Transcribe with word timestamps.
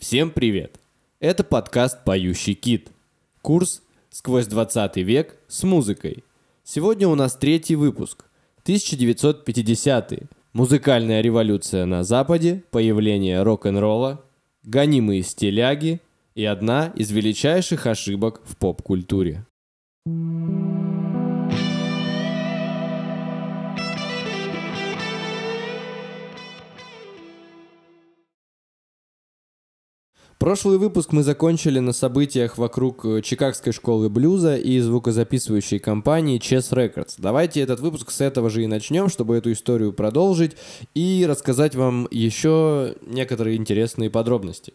Всем 0.00 0.30
привет! 0.30 0.80
Это 1.20 1.44
подкаст 1.44 2.04
«Поющий 2.04 2.54
кит». 2.54 2.88
Курс 3.42 3.82
«Сквозь 4.08 4.46
20 4.46 4.96
век» 4.96 5.36
с 5.46 5.62
музыкой. 5.62 6.24
Сегодня 6.64 7.06
у 7.06 7.14
нас 7.14 7.36
третий 7.36 7.76
выпуск. 7.76 8.24
1950-е. 8.64 10.22
Музыкальная 10.54 11.20
революция 11.20 11.84
на 11.84 12.02
Западе, 12.02 12.64
появление 12.70 13.42
рок-н-ролла, 13.42 14.24
гонимые 14.62 15.22
стиляги 15.22 16.00
и 16.34 16.46
одна 16.46 16.94
из 16.96 17.10
величайших 17.10 17.86
ошибок 17.86 18.40
в 18.46 18.56
поп-культуре. 18.56 19.44
Прошлый 30.40 30.78
выпуск 30.78 31.12
мы 31.12 31.22
закончили 31.22 31.80
на 31.80 31.92
событиях 31.92 32.56
вокруг 32.56 33.04
э, 33.04 33.20
Чикагской 33.20 33.74
школы 33.74 34.08
блюза 34.08 34.56
и 34.56 34.80
звукозаписывающей 34.80 35.78
компании 35.78 36.40
Chess 36.40 36.72
Records. 36.72 37.16
Давайте 37.18 37.60
этот 37.60 37.80
выпуск 37.80 38.10
с 38.10 38.22
этого 38.22 38.48
же 38.48 38.64
и 38.64 38.66
начнем, 38.66 39.10
чтобы 39.10 39.36
эту 39.36 39.52
историю 39.52 39.92
продолжить 39.92 40.56
и 40.94 41.26
рассказать 41.28 41.74
вам 41.74 42.08
еще 42.10 42.94
некоторые 43.02 43.58
интересные 43.58 44.08
подробности. 44.08 44.72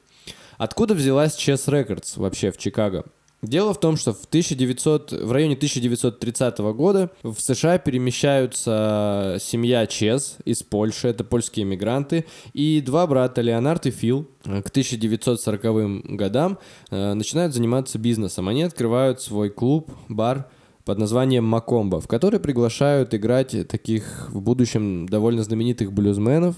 Откуда 0.59 0.93
взялась 0.93 1.35
Chess 1.35 1.65
Records 1.65 2.13
вообще 2.17 2.51
в 2.51 2.59
Чикаго? 2.59 3.03
Дело 3.41 3.73
в 3.73 3.80
том, 3.80 3.95
что 3.95 4.13
в, 4.13 4.25
1900, 4.25 5.12
в 5.12 5.31
районе 5.31 5.53
1930 5.53 6.57
года 6.59 7.12
в 7.21 7.39
США 7.39 7.77
перемещаются 7.77 9.38
семья 9.39 9.85
Чес 9.85 10.38
из 10.45 10.63
Польши, 10.63 11.09
это 11.09 11.23
польские 11.23 11.66
мигранты, 11.66 12.26
и 12.53 12.81
два 12.81 13.05
брата, 13.05 13.41
Леонард 13.41 13.85
и 13.85 13.91
Фил, 13.91 14.27
к 14.43 14.70
1940 14.70 16.16
годам 16.16 16.57
э, 16.90 17.13
начинают 17.13 17.53
заниматься 17.53 17.99
бизнесом. 17.99 18.48
Они 18.48 18.63
открывают 18.63 19.21
свой 19.21 19.49
клуб, 19.49 19.91
бар 20.09 20.49
под 20.85 20.99
названием 20.99 21.43
Макомба, 21.43 21.99
в 21.99 22.07
который 22.07 22.40
приглашают 22.40 23.13
играть 23.13 23.68
таких 23.68 24.29
в 24.31 24.40
будущем 24.40 25.07
довольно 25.07 25.43
знаменитых 25.43 25.91
блюзменов, 25.91 26.55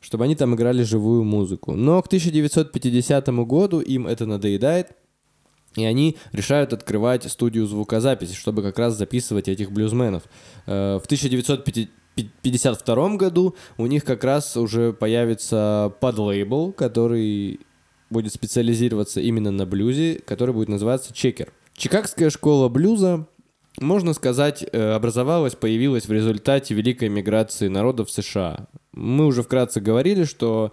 чтобы 0.00 0.24
они 0.24 0.36
там 0.36 0.54
играли 0.54 0.82
живую 0.82 1.24
музыку. 1.24 1.72
Но 1.72 2.02
к 2.02 2.06
1950 2.06 3.28
году 3.46 3.80
им 3.80 4.06
это 4.06 4.26
надоедает, 4.26 4.88
и 5.76 5.84
они 5.84 6.16
решают 6.32 6.72
открывать 6.72 7.30
студию 7.30 7.66
звукозаписи, 7.66 8.34
чтобы 8.34 8.62
как 8.62 8.78
раз 8.78 8.96
записывать 8.96 9.48
этих 9.48 9.72
блюзменов. 9.72 10.22
Э, 10.66 10.98
в 11.02 11.06
1952 11.06 13.16
году 13.16 13.56
у 13.76 13.86
них 13.86 14.04
как 14.04 14.24
раз 14.24 14.56
уже 14.56 14.92
появится 14.92 15.92
подлейбл, 16.00 16.72
который 16.72 17.60
будет 18.10 18.32
специализироваться 18.32 19.20
именно 19.20 19.50
на 19.50 19.66
блюзе, 19.66 20.20
который 20.24 20.54
будет 20.54 20.68
называться 20.68 21.12
«Чекер». 21.12 21.52
Чикагская 21.76 22.30
школа 22.30 22.68
блюза, 22.68 23.26
можно 23.80 24.14
сказать, 24.14 24.64
э, 24.70 24.92
образовалась, 24.92 25.56
появилась 25.56 26.06
в 26.06 26.12
результате 26.12 26.74
великой 26.74 27.08
миграции 27.08 27.66
народов 27.66 28.10
США. 28.10 28.68
Мы 28.92 29.26
уже 29.26 29.42
вкратце 29.42 29.80
говорили, 29.80 30.22
что 30.22 30.70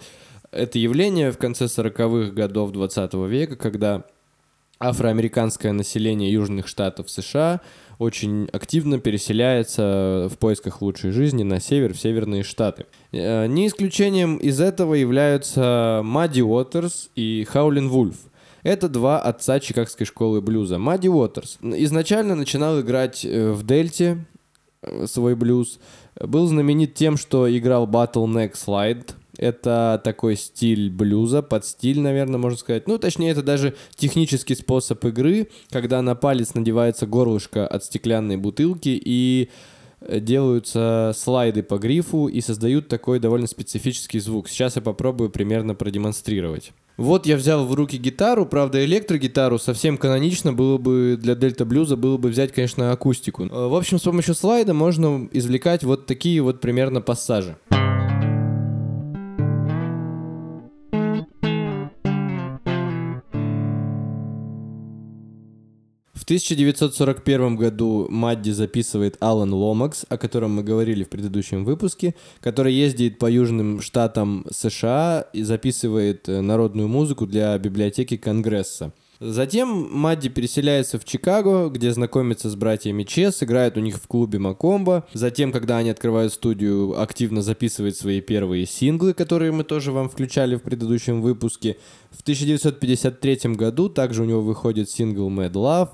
это 0.52 0.78
явление 0.78 1.32
в 1.32 1.38
конце 1.38 1.66
40-х 1.66 2.32
годов 2.32 2.72
20 2.72 3.14
века, 3.28 3.56
когда 3.56 4.06
афроамериканское 4.82 5.72
население 5.72 6.32
Южных 6.32 6.68
Штатов 6.68 7.10
США 7.10 7.62
очень 8.00 8.50
активно 8.52 9.00
переселяется 9.00 10.28
в 10.32 10.38
поисках 10.40 10.82
лучшей 10.82 11.12
жизни 11.12 11.44
на 11.44 11.60
север, 11.60 11.94
в 11.94 12.00
Северные 12.00 12.42
Штаты. 12.42 12.88
Э, 13.12 13.46
не 13.46 13.68
исключением 13.68 14.38
из 14.38 14.60
этого 14.60 14.96
являются 14.96 16.02
Мадди 16.04 16.42
Уотерс 16.42 17.12
и 17.16 17.46
Хаулин 17.48 17.90
Вульф. 17.90 18.16
Это 18.64 18.90
два 18.90 19.20
отца 19.20 19.60
Чикагской 19.60 20.08
школы 20.08 20.42
блюза. 20.42 20.80
Мадди 20.80 21.10
Уотерс 21.10 21.60
изначально 21.62 22.34
начинал 22.34 22.82
играть 22.82 23.24
э, 23.24 23.52
в 23.52 23.64
Дельте 23.64 24.26
э, 24.82 25.06
свой 25.06 25.36
блюз. 25.36 25.80
Был 26.20 26.48
знаменит 26.48 26.96
тем, 26.96 27.18
что 27.18 27.56
играл 27.56 27.88
Bottleneck 27.88 28.54
Slide, 28.54 29.12
это 29.42 30.00
такой 30.04 30.38
стиль 30.38 30.90
блюза, 30.90 31.42
под 31.42 31.66
стиль, 31.66 32.00
наверное, 32.00 32.38
можно 32.38 32.58
сказать. 32.58 32.88
Ну, 32.88 32.98
точнее, 32.98 33.32
это 33.32 33.42
даже 33.42 33.76
технический 33.96 34.56
способ 34.56 35.04
игры, 35.04 35.50
когда 35.72 36.02
на 36.02 36.16
палец 36.16 36.54
надевается 36.54 37.08
горлышко 37.08 37.68
от 37.68 37.84
стеклянной 37.84 38.38
бутылки 38.38 39.02
и 39.04 39.50
э, 40.00 40.20
делаются 40.20 41.12
слайды 41.18 41.64
по 41.64 41.78
грифу 41.80 42.28
и 42.28 42.40
создают 42.40 42.88
такой 42.88 43.20
довольно 43.20 43.48
специфический 43.48 44.20
звук. 44.20 44.48
Сейчас 44.48 44.76
я 44.76 44.82
попробую 44.84 45.32
примерно 45.32 45.74
продемонстрировать. 45.74 46.72
Вот 46.98 47.26
я 47.26 47.36
взял 47.36 47.66
в 47.66 47.74
руки 47.74 47.98
гитару, 47.98 48.46
правда 48.46 48.86
электрогитару, 48.86 49.58
совсем 49.58 49.98
канонично 49.98 50.54
было 50.54 50.78
бы 50.78 51.18
для 51.20 51.34
дельта 51.34 51.66
блюза 51.66 51.96
было 51.96 52.18
бы 52.18 52.30
взять, 52.30 52.52
конечно, 52.52 52.92
акустику. 52.92 53.46
Э, 53.46 53.68
в 53.68 53.76
общем, 53.76 53.98
с 53.98 54.04
помощью 54.04 54.36
слайда 54.36 54.76
можно 54.76 55.28
извлекать 55.32 55.84
вот 55.84 56.06
такие 56.06 56.42
вот 56.44 56.62
примерно 56.62 57.02
пассажи. 57.02 57.58
1941 66.32 67.58
году 67.58 68.08
Мадди 68.10 68.52
записывает 68.52 69.18
Алан 69.20 69.54
Ломакс, 69.54 70.06
о 70.08 70.18
котором 70.18 70.56
мы 70.56 70.64
говорили 70.64 71.04
в 71.04 71.10
предыдущем 71.10 71.66
выпуске, 71.66 72.16
который 72.40 72.74
ездит 72.74 73.20
по 73.20 73.30
южным 73.30 73.82
штатам 73.82 74.46
США 74.50 75.26
и 75.34 75.44
записывает 75.44 76.30
э, 76.30 76.40
народную 76.40 76.88
музыку 76.88 77.28
для 77.28 77.58
библиотеки 77.58 78.16
Конгресса. 78.16 78.94
Затем 79.24 79.88
Мадди 79.96 80.30
переселяется 80.30 80.98
в 80.98 81.06
Чикаго, 81.06 81.70
где 81.70 81.92
знакомится 81.92 82.50
с 82.50 82.56
братьями 82.56 83.04
Чес, 83.04 83.44
играет 83.44 83.78
у 83.78 83.80
них 83.80 83.98
в 83.98 84.08
клубе 84.08 84.40
Макомба. 84.40 85.06
Затем, 85.14 85.52
когда 85.52 85.78
они 85.78 85.92
открывают 85.92 86.34
студию, 86.34 87.00
активно 87.00 87.44
записывает 87.44 87.96
свои 87.96 88.20
первые 88.20 88.66
синглы, 88.66 89.14
которые 89.14 89.52
мы 89.52 89.64
тоже 89.64 89.92
вам 89.92 90.10
включали 90.10 90.56
в 90.56 90.64
предыдущем 90.64 91.22
выпуске. 91.22 91.78
В 92.10 92.22
1953 92.22 93.54
году 93.54 93.90
также 93.90 94.24
у 94.24 94.26
него 94.26 94.42
выходит 94.42 94.90
сингл 94.90 95.30
Mad 95.30 95.52
Love. 95.52 95.90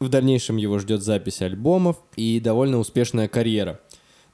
В 0.00 0.08
дальнейшем 0.08 0.56
его 0.56 0.80
ждет 0.80 1.00
запись 1.00 1.42
альбомов 1.42 1.98
и 2.16 2.40
довольно 2.40 2.80
успешная 2.80 3.28
карьера. 3.28 3.78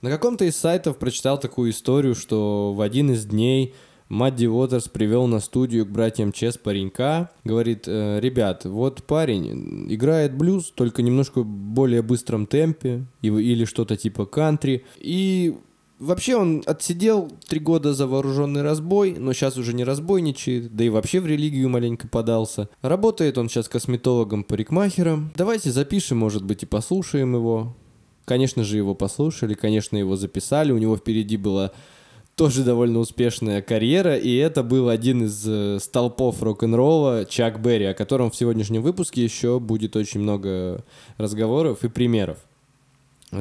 На 0.01 0.09
каком-то 0.09 0.47
из 0.47 0.57
сайтов 0.57 0.97
прочитал 0.97 1.39
такую 1.39 1.72
историю, 1.72 2.15
что 2.15 2.72
в 2.72 2.81
один 2.81 3.11
из 3.11 3.27
дней 3.27 3.75
Мадди 4.10 4.47
Уотерс 4.47 4.88
привел 4.88 5.28
на 5.28 5.38
студию 5.38 5.87
к 5.87 5.88
братьям 5.88 6.32
Чес 6.32 6.59
паренька. 6.59 7.31
Говорит, 7.44 7.84
«Э, 7.87 8.19
ребят, 8.21 8.65
вот 8.65 9.04
парень 9.04 9.87
играет 9.91 10.37
блюз, 10.37 10.72
только 10.75 11.00
немножко 11.03 11.44
более 11.44 12.03
быстром 12.03 12.47
темпе 12.47 13.06
или 13.22 13.65
что-то 13.65 13.97
типа 13.97 14.26
кантри. 14.26 14.84
И 14.98 15.56
Вообще 16.00 16.34
он 16.34 16.62
отсидел 16.65 17.31
три 17.47 17.60
года 17.60 17.93
за 17.93 18.06
вооруженный 18.06 18.62
разбой, 18.62 19.16
но 19.19 19.34
сейчас 19.34 19.59
уже 19.59 19.75
не 19.75 19.84
разбойничает, 19.84 20.75
да 20.75 20.84
и 20.84 20.88
вообще 20.88 21.21
в 21.21 21.27
религию 21.27 21.69
маленько 21.69 22.09
подался. 22.09 22.71
Работает 22.81 23.37
он 23.37 23.50
сейчас 23.50 23.69
косметологом-парикмахером. 23.69 25.31
Давайте 25.37 25.71
запишем, 25.71 26.16
может 26.16 26.42
быть, 26.42 26.62
и 26.62 26.66
послушаем 26.66 27.34
его. 27.34 27.77
Конечно 28.25 28.65
же, 28.65 28.78
его 28.78 28.94
послушали, 28.94 29.53
конечно, 29.53 29.98
его 29.98 30.16
записали. 30.16 30.72
У 30.72 30.78
него 30.78 30.97
впереди 30.97 31.37
была 31.37 31.72
тоже 32.37 32.65
довольно 32.65 33.01
успешная 33.01 33.61
карьера, 33.61 34.17
и 34.17 34.35
это 34.37 34.63
был 34.63 34.89
один 34.89 35.25
из 35.25 35.45
э, 35.47 35.79
столпов 35.79 36.43
рок-н-ролла 36.43 37.27
Чак 37.27 37.61
Берри, 37.61 37.85
о 37.85 37.95
котором 37.95 38.31
в 38.31 38.37
сегодняшнем 38.37 38.83
выпуске 38.83 39.23
еще 39.23 39.61
будет 39.61 39.95
очень 39.97 40.21
много 40.21 40.85
разговоров 41.19 41.85
и 41.85 41.89
примеров. 41.89 42.39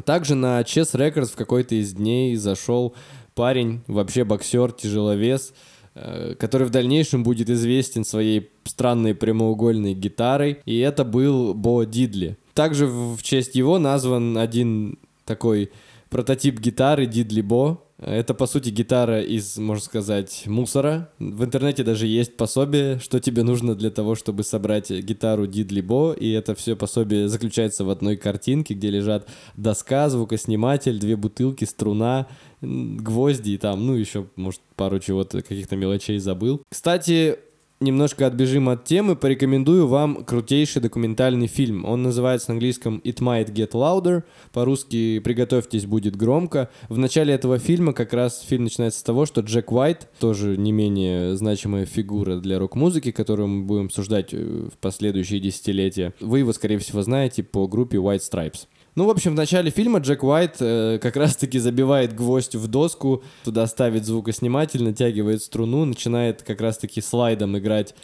Также 0.06 0.36
на 0.36 0.62
Chess 0.62 0.94
Records 0.94 1.32
в 1.32 1.36
какой-то 1.36 1.76
из 1.76 1.94
дней 1.94 2.36
зашел 2.36 2.94
парень, 3.34 3.82
вообще 3.88 4.24
боксер, 4.24 4.72
тяжеловес, 4.72 5.54
э, 5.96 6.36
который 6.38 6.68
в 6.68 6.70
дальнейшем 6.70 7.24
будет 7.24 7.50
известен 7.50 8.04
своей 8.04 8.50
странной 8.66 9.16
прямоугольной 9.16 9.94
гитарой, 9.94 10.60
и 10.66 10.78
это 10.80 11.06
был 11.06 11.54
Бо 11.54 11.86
Дидли. 11.86 12.38
Также 12.54 12.86
в 12.88 13.24
честь 13.24 13.56
его 13.56 13.80
назван 13.80 14.38
один 14.38 15.00
такой 15.26 15.72
прототип 16.10 16.60
гитары 16.60 17.06
Дидли 17.06 17.42
Бо, 17.42 17.82
это, 18.00 18.34
по 18.34 18.48
сути, 18.48 18.70
гитара 18.70 19.22
из, 19.22 19.58
можно 19.58 19.84
сказать, 19.84 20.44
мусора. 20.46 21.10
В 21.20 21.44
интернете 21.44 21.84
даже 21.84 22.08
есть 22.08 22.38
пособие, 22.38 22.98
что 23.00 23.20
тебе 23.20 23.44
нужно 23.44 23.76
для 23.76 23.92
того, 23.92 24.16
чтобы 24.16 24.44
собрать 24.44 24.90
гитару 24.90 25.48
Дидли 25.48 25.82
Бо, 25.82 26.14
и 26.14 26.32
это 26.32 26.56
все 26.56 26.76
пособие 26.78 27.28
заключается 27.28 27.84
в 27.84 27.90
одной 27.90 28.16
картинке, 28.16 28.74
где 28.74 28.90
лежат 28.90 29.28
доска, 29.58 30.10
звукосниматель, 30.10 30.98
две 30.98 31.18
бутылки, 31.18 31.66
струна, 31.66 32.28
гвозди 32.62 33.52
и 33.52 33.58
там, 33.58 33.86
ну, 33.86 33.96
еще, 33.96 34.28
может, 34.36 34.62
пару 34.76 35.00
чего-то, 35.00 35.42
каких-то 35.42 35.76
мелочей 35.76 36.20
забыл. 36.20 36.64
Кстати, 36.70 37.38
немножко 37.80 38.28
отбежим 38.28 38.70
от 38.70 38.84
темы, 38.84 39.16
порекомендую 39.16 39.88
вам 39.88 40.24
крутейший 40.24 40.82
документальный 40.82 41.48
фильм. 41.48 41.86
Он 41.86 42.04
называется 42.04 42.50
на 42.50 42.56
английском 42.56 43.02
«It 43.04 43.20
Might 43.20 43.54
Get 43.54 43.72
Louder», 43.72 44.24
по-русски 44.52 45.20
«Приготовьтесь, 45.20 45.86
будет 45.86 46.16
громко». 46.16 46.70
В 46.90 46.98
начале 46.98 47.34
этого 47.34 47.58
фильма 47.58 47.94
как 47.94 48.14
раз 48.14 48.42
фильм 48.42 48.66
начинается 48.66 49.00
с 49.00 49.04
того, 49.04 49.26
что 49.26 49.42
Джек 49.42 49.72
Уайт, 49.72 50.10
тоже 50.20 50.58
не 50.58 50.72
менее 50.72 51.36
значимая 51.36 51.86
фигура 51.86 52.38
для 52.38 52.60
рок-музыки, 52.60 53.12
которую 53.12 53.48
мы 53.48 53.64
будем 53.64 53.86
обсуждать 53.86 54.34
э, 54.34 54.68
в 54.74 54.78
последующие 54.80 55.40
десятилетия, 55.40 56.14
вы 56.20 56.40
его, 56.40 56.52
скорее 56.54 56.80
всего, 56.80 57.02
знаете 57.02 57.44
по 57.44 57.68
группе 57.68 57.98
White 57.98 58.22
Stripes. 58.30 58.68
Ну, 59.00 59.06
в 59.06 59.12
общем, 59.12 59.32
в 59.32 59.36
начале 59.36 59.72
фильма 59.72 60.00
Джек 60.00 60.26
Уайт 60.26 60.58
э, 60.60 61.00
как 61.02 61.16
раз-таки 61.16 61.58
забивает 61.58 62.14
гвоздь 62.14 62.56
в 62.56 62.68
доску, 62.68 63.24
туда 63.46 63.66
ставит 63.66 64.04
звукосниматель, 64.04 64.84
натягивает 64.84 65.42
струну, 65.42 65.86
начинает 65.86 66.42
как 66.42 66.60
раз-таки 66.60 67.00
слайдом 67.00 67.58
играть 67.58 67.96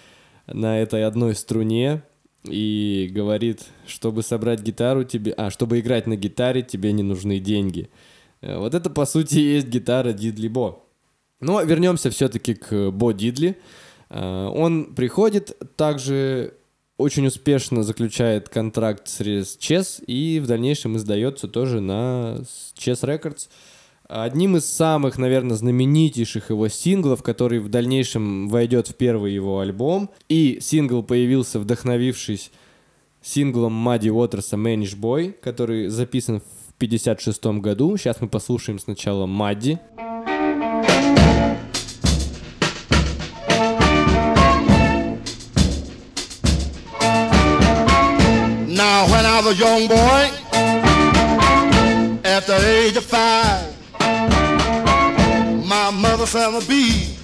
на 0.48 0.80
этой 0.80 1.04
одной 1.04 1.36
струне 1.36 2.02
и 2.46 3.12
говорит, 3.14 3.66
чтобы 3.86 4.24
собрать 4.24 4.62
гитару 4.62 5.04
тебе... 5.04 5.34
А, 5.34 5.52
чтобы 5.52 5.82
играть 5.82 6.08
на 6.08 6.16
гитаре, 6.16 6.62
тебе 6.62 6.94
не 6.94 7.04
нужны 7.04 7.40
деньги. 7.40 7.90
Э, 8.40 8.58
вот 8.58 8.74
это, 8.74 8.90
по 8.90 9.06
сути, 9.06 9.40
и 9.40 9.56
есть 9.56 9.68
гитара 9.68 10.14
Дидли 10.14 10.48
Бо. 10.48 10.82
Но 11.42 11.62
вернемся 11.62 12.10
все-таки 12.10 12.54
к 12.54 12.92
Бо 12.92 13.12
Дидли. 13.12 13.58
Э, 14.10 14.46
он 14.46 14.96
приходит 14.96 15.58
также 15.76 16.54
очень 16.98 17.28
успешно 17.28 17.84
заключает 17.84 18.50
контракт 18.50 19.08
с 19.08 19.20
Chess 19.22 20.04
и 20.06 20.40
в 20.40 20.48
дальнейшем 20.48 20.96
издается 20.98 21.48
тоже 21.48 21.82
на 21.82 22.38
Chess 22.78 23.02
Records. 23.02 23.50
Одним 24.08 24.56
из 24.56 24.66
самых, 24.66 25.18
наверное, 25.18 25.56
знаменитейших 25.56 26.52
его 26.52 26.68
синглов, 26.68 27.24
который 27.24 27.60
в 27.60 27.70
дальнейшем 27.70 28.50
войдет 28.50 28.88
в 28.88 28.96
первый 28.96 29.34
его 29.34 29.60
альбом. 29.60 30.12
И 30.30 30.60
сингл 30.62 31.02
появился, 31.02 31.60
вдохновившись 31.60 32.52
синглом 33.24 33.74
Мадди 33.74 34.10
Уотерса 34.10 34.58
«Manish 34.58 34.96
Boy», 34.96 35.32
который 35.32 35.88
записан 35.88 36.40
в 36.40 36.76
1956 36.78 37.46
году. 37.62 37.98
Сейчас 37.98 38.22
мы 38.22 38.28
послушаем 38.28 38.78
сначала. 38.78 39.26
Мадди. 39.26 39.80
Now, 48.88 49.08
when 49.08 49.26
I 49.26 49.42
was 49.42 49.48
a 49.48 49.56
young 49.56 49.88
boy, 49.88 50.22
at 52.24 52.46
the 52.46 52.58
age 52.68 52.96
of 52.96 53.06
five, 53.06 53.74
my 55.66 55.90
mother 55.90 56.28
said 56.28 56.52
to 56.52 56.62
be 56.68 57.18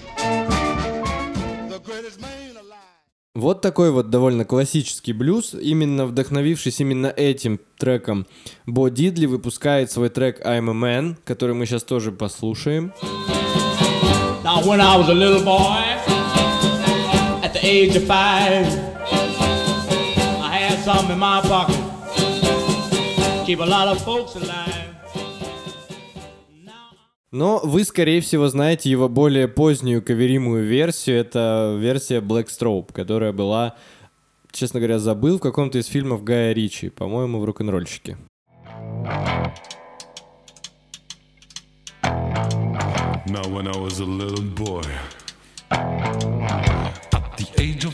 the 1.69 1.79
greatest 1.85 2.19
man 2.19 2.57
alive. 2.57 3.35
Вот 3.35 3.61
такой 3.61 3.91
вот 3.91 4.09
довольно 4.09 4.43
классический 4.43 5.13
блюз. 5.13 5.53
Именно 5.53 6.07
вдохновившись 6.07 6.79
именно 6.81 7.13
этим 7.15 7.59
треком, 7.77 8.25
Бо 8.65 8.89
Дидли 8.89 9.27
выпускает 9.27 9.91
свой 9.91 10.09
трек 10.09 10.43
I'm 10.43 10.67
a 10.71 10.73
Man, 10.73 11.15
который 11.25 11.53
мы 11.53 11.67
сейчас 11.67 11.83
тоже 11.83 12.11
послушаем. 12.11 12.91
Now, 14.43 14.63
when 14.65 14.81
I 14.81 14.97
was 14.97 15.09
a 15.09 15.13
little 15.13 15.43
boy, 15.43 15.77
at 17.43 17.53
the 17.53 17.63
age 17.63 17.95
of 17.95 18.07
five, 18.07 18.90
some 20.83 21.12
in 21.12 21.19
my 21.19 21.42
pocket. 21.42 21.78
Keep 23.45 23.60
a 23.60 23.66
lot 23.66 23.88
of 23.88 24.04
folks 24.04 24.36
alive. 24.36 24.80
Но 27.31 27.62
вы, 27.63 27.86
скорее 27.86 28.19
всего, 28.19 28.50
знаете 28.50 28.89
его 28.89 29.07
более 29.07 29.48
позднюю 29.48 30.01
каверимую 30.01 30.66
версию. 30.66 31.19
Это 31.19 31.78
версия 31.80 32.19
Black 32.19 32.48
Strobe, 32.48 32.92
которая 32.92 33.31
была, 33.31 33.75
честно 34.51 34.81
говоря, 34.81 35.00
забыл 35.00 35.38
в 35.38 35.42
каком-то 35.42 35.78
из 35.78 35.86
фильмов 35.86 36.25
Гая 36.25 36.51
Ричи, 36.51 36.89
по-моему, 36.89 37.39
в 37.39 37.45
рок-н-ролльщике. 37.45 38.18
Now 43.28 43.48
when 43.48 43.68
I 43.68 43.78
was 43.78 44.01
a 44.01 44.06
little 44.06 44.44
boy, 44.44 44.83
at 45.69 47.38
the 47.38 47.48
age 47.57 47.86
of 47.86 47.94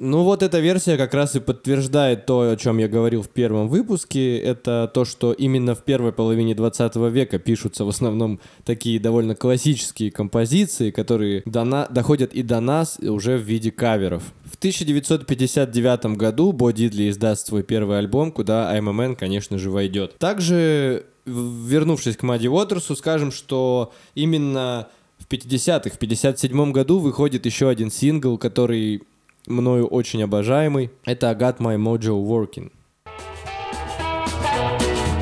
Ну 0.00 0.22
вот 0.22 0.44
эта 0.44 0.60
версия 0.60 0.96
как 0.96 1.12
раз 1.12 1.34
и 1.34 1.40
подтверждает 1.40 2.24
то, 2.24 2.52
о 2.52 2.56
чем 2.56 2.78
я 2.78 2.86
говорил 2.86 3.22
в 3.22 3.28
первом 3.28 3.66
выпуске. 3.66 4.38
Это 4.38 4.88
то, 4.94 5.04
что 5.04 5.32
именно 5.32 5.74
в 5.74 5.82
первой 5.82 6.12
половине 6.12 6.54
20 6.54 6.94
века 7.10 7.40
пишутся 7.40 7.84
в 7.84 7.88
основном 7.88 8.38
такие 8.64 9.00
довольно 9.00 9.34
классические 9.34 10.12
композиции, 10.12 10.92
которые 10.92 11.42
до 11.46 11.64
на... 11.64 11.88
доходят 11.88 12.32
и 12.32 12.44
до 12.44 12.60
нас 12.60 13.00
уже 13.00 13.36
в 13.36 13.42
виде 13.42 13.72
каверов. 13.72 14.22
В 14.44 14.54
1959 14.54 16.16
году 16.16 16.52
Бо 16.52 16.72
Дидли 16.72 17.10
издаст 17.10 17.48
свой 17.48 17.64
первый 17.64 17.98
альбом, 17.98 18.30
куда 18.30 18.72
I'm 18.78 18.88
a 18.88 18.92
Man, 18.92 19.16
конечно 19.16 19.58
же, 19.58 19.68
войдет. 19.68 20.16
Также, 20.18 21.06
вернувшись 21.26 22.16
к 22.16 22.22
Мадди 22.22 22.46
Уотерсу, 22.46 22.94
скажем, 22.94 23.32
что 23.32 23.92
именно 24.14 24.86
в 25.18 25.26
50-х, 25.30 25.90
в 25.90 25.98
57 25.98 26.72
году 26.72 26.98
выходит 26.98 27.46
еще 27.46 27.68
один 27.68 27.90
сингл, 27.90 28.38
который 28.38 29.02
мною 29.46 29.86
очень 29.86 30.22
обожаемый. 30.22 30.90
Это 31.04 31.28
I 31.30 31.34
Got 31.34 31.58
My 31.58 31.76
Mojo 31.76 32.24
Working. 32.24 32.70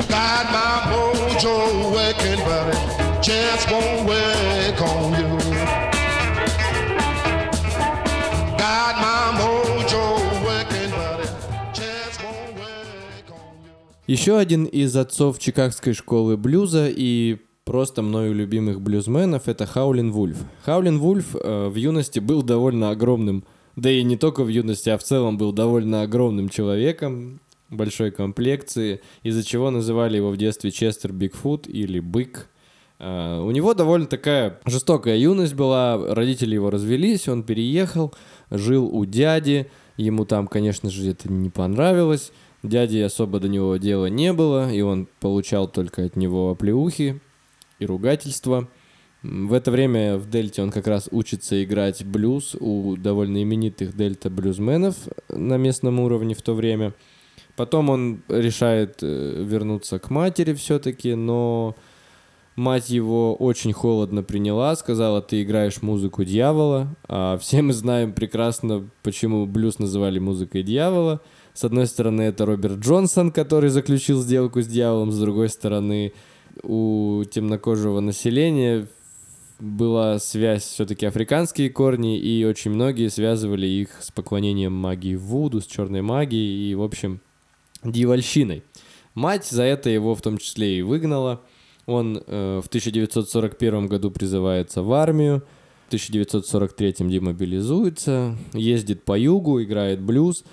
Got 0.09 0.47
my 0.53 0.87
mojo 0.91 1.93
working, 1.93 2.41
but 2.45 3.23
chance 3.23 3.67
won't 3.71 4.07
work 4.07 4.81
on 4.81 5.13
you. 5.19 5.29
Got 8.57 8.95
my 9.03 9.33
mojo 9.39 10.05
working, 10.45 10.91
but 10.91 11.27
chance 11.75 12.19
won't 12.23 12.57
work 12.57 13.31
on 13.31 13.57
you. 13.65 13.73
Еще 14.07 14.39
один 14.39 14.65
из 14.65 14.95
отцов 14.97 15.39
Чикагской 15.39 15.93
школы 15.95 16.37
блюза 16.37 16.89
и 16.89 17.39
просто 17.67 18.01
мною 18.01 18.35
любимых 18.35 18.81
блюзменов 18.81 19.49
это 19.49 19.67
Хаулин 19.67 20.11
Вульф. 20.13 20.39
Хаулин 20.65 20.99
Вульф 20.99 21.37
э, 21.37 21.69
в 21.69 21.75
юности 21.75 22.21
был 22.21 22.43
довольно 22.43 22.91
огромным 22.91 23.45
да 23.77 23.91
и 23.91 24.03
не 24.03 24.17
только 24.17 24.43
в 24.43 24.49
юности, 24.49 24.89
а 24.89 24.99
в 24.99 25.03
целом 25.03 25.37
был 25.37 25.53
довольно 25.53 26.03
огромным 26.03 26.49
человеком, 26.49 27.41
большой 27.69 28.11
комплекции, 28.11 29.03
из-за 29.23 29.45
чего 29.45 29.71
называли 29.71 30.17
его 30.17 30.31
в 30.31 30.39
детстве 30.39 30.71
Честер 30.71 31.13
Бигфут 31.13 31.69
или 31.69 32.01
Бык. 32.01 32.49
Uh, 32.99 33.45
у 33.45 33.51
него 33.51 33.75
довольно 33.75 34.07
такая 34.07 34.59
жестокая 34.65 35.19
юность 35.19 35.53
была, 35.53 35.99
родители 36.15 36.55
его 36.55 36.71
развелись, 36.71 37.29
он 37.29 37.43
переехал, 37.43 38.15
жил 38.51 38.87
у 38.87 39.05
дяди, 39.05 39.67
ему 39.99 40.25
там, 40.25 40.47
конечно 40.47 40.89
же, 40.89 41.11
это 41.11 41.31
не 41.31 41.51
понравилось, 41.51 42.33
дяди 42.63 42.97
особо 42.97 43.39
до 43.39 43.49
него 43.49 43.77
дела 43.77 44.07
не 44.07 44.33
было, 44.33 44.73
и 44.73 44.81
он 44.81 45.09
получал 45.21 45.69
только 45.69 46.05
от 46.05 46.17
него 46.17 46.51
оплеухи 46.51 47.21
и 47.79 47.87
ругательства. 47.87 48.69
В 49.23 49.53
это 49.53 49.71
время 49.71 50.19
в 50.19 50.29
Дельте 50.29 50.63
он 50.63 50.71
как 50.71 50.87
раз 50.87 51.09
учится 51.11 51.63
играть 51.65 52.05
блюз 52.05 52.55
у 52.59 52.97
довольно 52.97 53.43
именитых 53.43 53.97
дельта-блюзменов 53.97 54.95
на 55.29 55.57
местном 55.57 56.01
уровне 56.01 56.35
в 56.35 56.43
то 56.43 56.55
время. 56.55 56.93
Потом 57.57 57.89
он 57.89 58.23
решает 58.29 58.99
э, 59.03 59.43
вернуться 59.43 59.99
к 59.99 60.11
матери 60.11 60.53
все-таки, 60.53 61.15
но 61.15 61.75
мать 62.55 62.91
его 62.91 63.35
очень 63.35 63.73
холодно 63.73 64.23
приняла, 64.23 64.77
сказала, 64.77 65.23
ты 65.23 65.43
играешь 65.43 65.83
музыку 65.83 66.23
дьявола, 66.23 66.95
а 67.09 67.39
все 67.39 67.63
мы 67.63 67.73
знаем 67.73 68.13
прекрасно, 68.13 68.89
почему 69.03 69.47
блюз 69.47 69.79
называли 69.79 70.19
музыкой 70.19 70.63
дьявола. 70.63 71.21
С 71.55 71.65
одной 71.65 71.87
стороны, 71.87 72.23
это 72.23 72.45
Роберт 72.45 72.79
Джонсон, 72.81 73.33
который 73.33 73.71
заключил 73.71 74.21
сделку 74.21 74.61
с 74.61 74.67
дьяволом, 74.67 75.11
с 75.11 75.19
другой 75.19 75.49
стороны, 75.49 76.13
у 76.63 77.25
темнокожего 77.31 78.01
населения 78.01 78.89
была 79.59 80.19
связь 80.19 80.65
все-таки 80.65 81.07
африканские 81.07 81.71
корни, 81.71 82.19
и 82.19 82.45
очень 82.45 82.71
многие 82.71 83.09
связывали 83.09 83.67
их 83.67 83.91
с 84.01 84.11
поклонением 84.11 84.73
магии 84.73 85.15
Вуду, 85.15 85.61
с 85.61 85.67
черной 85.67 86.03
магией 86.03 86.71
и, 86.71 86.75
в 86.75 86.83
общем, 86.83 87.21
дьявольщиной. 87.83 88.63
Мать 89.15 89.47
за 89.47 89.63
это 89.63 89.89
его 89.89 90.15
в 90.15 90.21
том 90.21 90.39
числе 90.39 90.79
и 90.79 90.83
выгнала. 90.83 91.41
Он 91.87 92.23
э, 92.27 92.61
в 92.63 92.67
1941 92.67 93.87
году 93.87 94.11
призывается 94.11 94.83
в 94.83 94.93
армию, 94.93 95.43
в 95.85 95.89
1943 95.89 96.97
демобилизуется, 96.99 98.37
ездит 98.53 99.05
по 99.05 99.17
югу, 99.17 99.63
играет 99.63 100.03
блюз, 100.03 100.45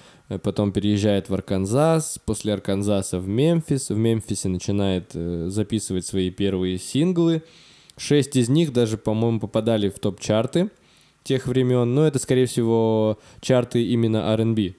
потом 0.41 0.71
переезжает 0.71 1.29
в 1.29 1.33
Арканзас, 1.33 2.19
после 2.25 2.53
Арканзаса 2.53 3.19
в 3.19 3.27
Мемфис, 3.27 3.89
в 3.89 3.97
Мемфисе 3.97 4.49
начинает 4.49 5.11
э, 5.13 5.47
записывать 5.49 6.05
свои 6.05 6.29
первые 6.29 6.77
синглы, 6.77 7.43
Шесть 7.97 8.35
из 8.35 8.49
них 8.49 8.73
даже, 8.73 8.97
по-моему, 8.97 9.39
попадали 9.39 9.89
в 9.89 9.99
топ-чарты 9.99 10.71
тех 11.23 11.47
времен, 11.47 11.93
но 11.93 12.07
это, 12.07 12.19
скорее 12.19 12.47
всего, 12.47 13.19
чарты 13.39 13.85
именно 13.85 14.33
R&B. 14.33 14.73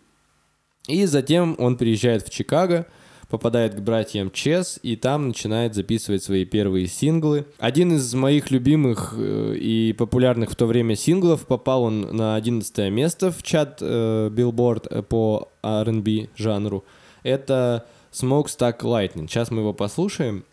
И 0.88 1.06
затем 1.06 1.54
он 1.58 1.76
приезжает 1.76 2.26
в 2.26 2.30
Чикаго, 2.30 2.86
попадает 3.28 3.74
к 3.74 3.80
братьям 3.80 4.30
Чес, 4.30 4.78
и 4.82 4.96
там 4.96 5.28
начинает 5.28 5.74
записывать 5.74 6.22
свои 6.22 6.44
первые 6.44 6.86
синглы. 6.86 7.46
Один 7.58 7.92
из 7.92 8.12
моих 8.14 8.50
любимых 8.50 9.14
э, 9.16 9.56
и 9.56 9.92
популярных 9.92 10.50
в 10.50 10.56
то 10.56 10.66
время 10.66 10.96
синглов 10.96 11.46
попал 11.46 11.84
он 11.84 12.02
на 12.16 12.36
11 12.36 12.90
место 12.90 13.30
в 13.30 13.42
чат 13.42 13.78
э, 13.80 14.30
Billboard 14.32 14.86
э, 14.90 15.02
по 15.02 15.48
R&B 15.62 16.28
жанру. 16.36 16.84
Это 17.22 17.86
Smokestack 18.12 18.80
Lightning. 18.80 19.28
Сейчас 19.28 19.50
мы 19.50 19.60
его 19.60 19.72
послушаем. 19.72 20.44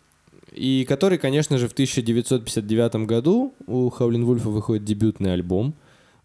И 0.52 0.84
который, 0.86 1.18
конечно 1.18 1.56
же, 1.58 1.68
в 1.68 1.72
1959 1.72 3.06
году 3.06 3.54
у 3.66 3.88
Хаулин 3.88 4.24
Вульфа 4.24 4.50
выходит 4.50 4.84
дебютный 4.84 5.32
альбом. 5.32 5.74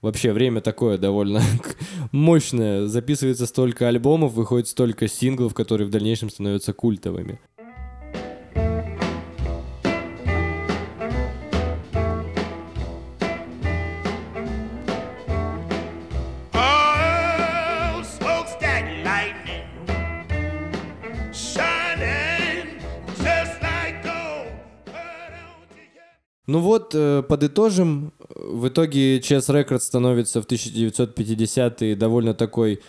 Вообще 0.01 0.31
время 0.31 0.61
такое 0.61 0.97
довольно 0.97 1.41
мощное. 2.11 2.87
Записывается 2.87 3.47
столько 3.47 3.87
альбомов, 3.87 4.33
выходит 4.33 4.67
столько 4.67 5.07
синглов, 5.07 5.53
которые 5.53 5.87
в 5.87 5.91
дальнейшем 5.91 6.29
становятся 6.29 6.73
культовыми. 6.73 7.39
Ну 26.57 26.63
вот, 26.63 26.95
э, 26.95 27.21
подытожим. 27.21 28.13
В 28.33 28.69
итоге 28.69 29.19
Chess 29.19 29.47
Records 29.47 29.81
становится 29.81 30.41
в 30.41 30.47
1950-е 30.47 31.95
довольно 31.95 32.33
такой 32.33 32.81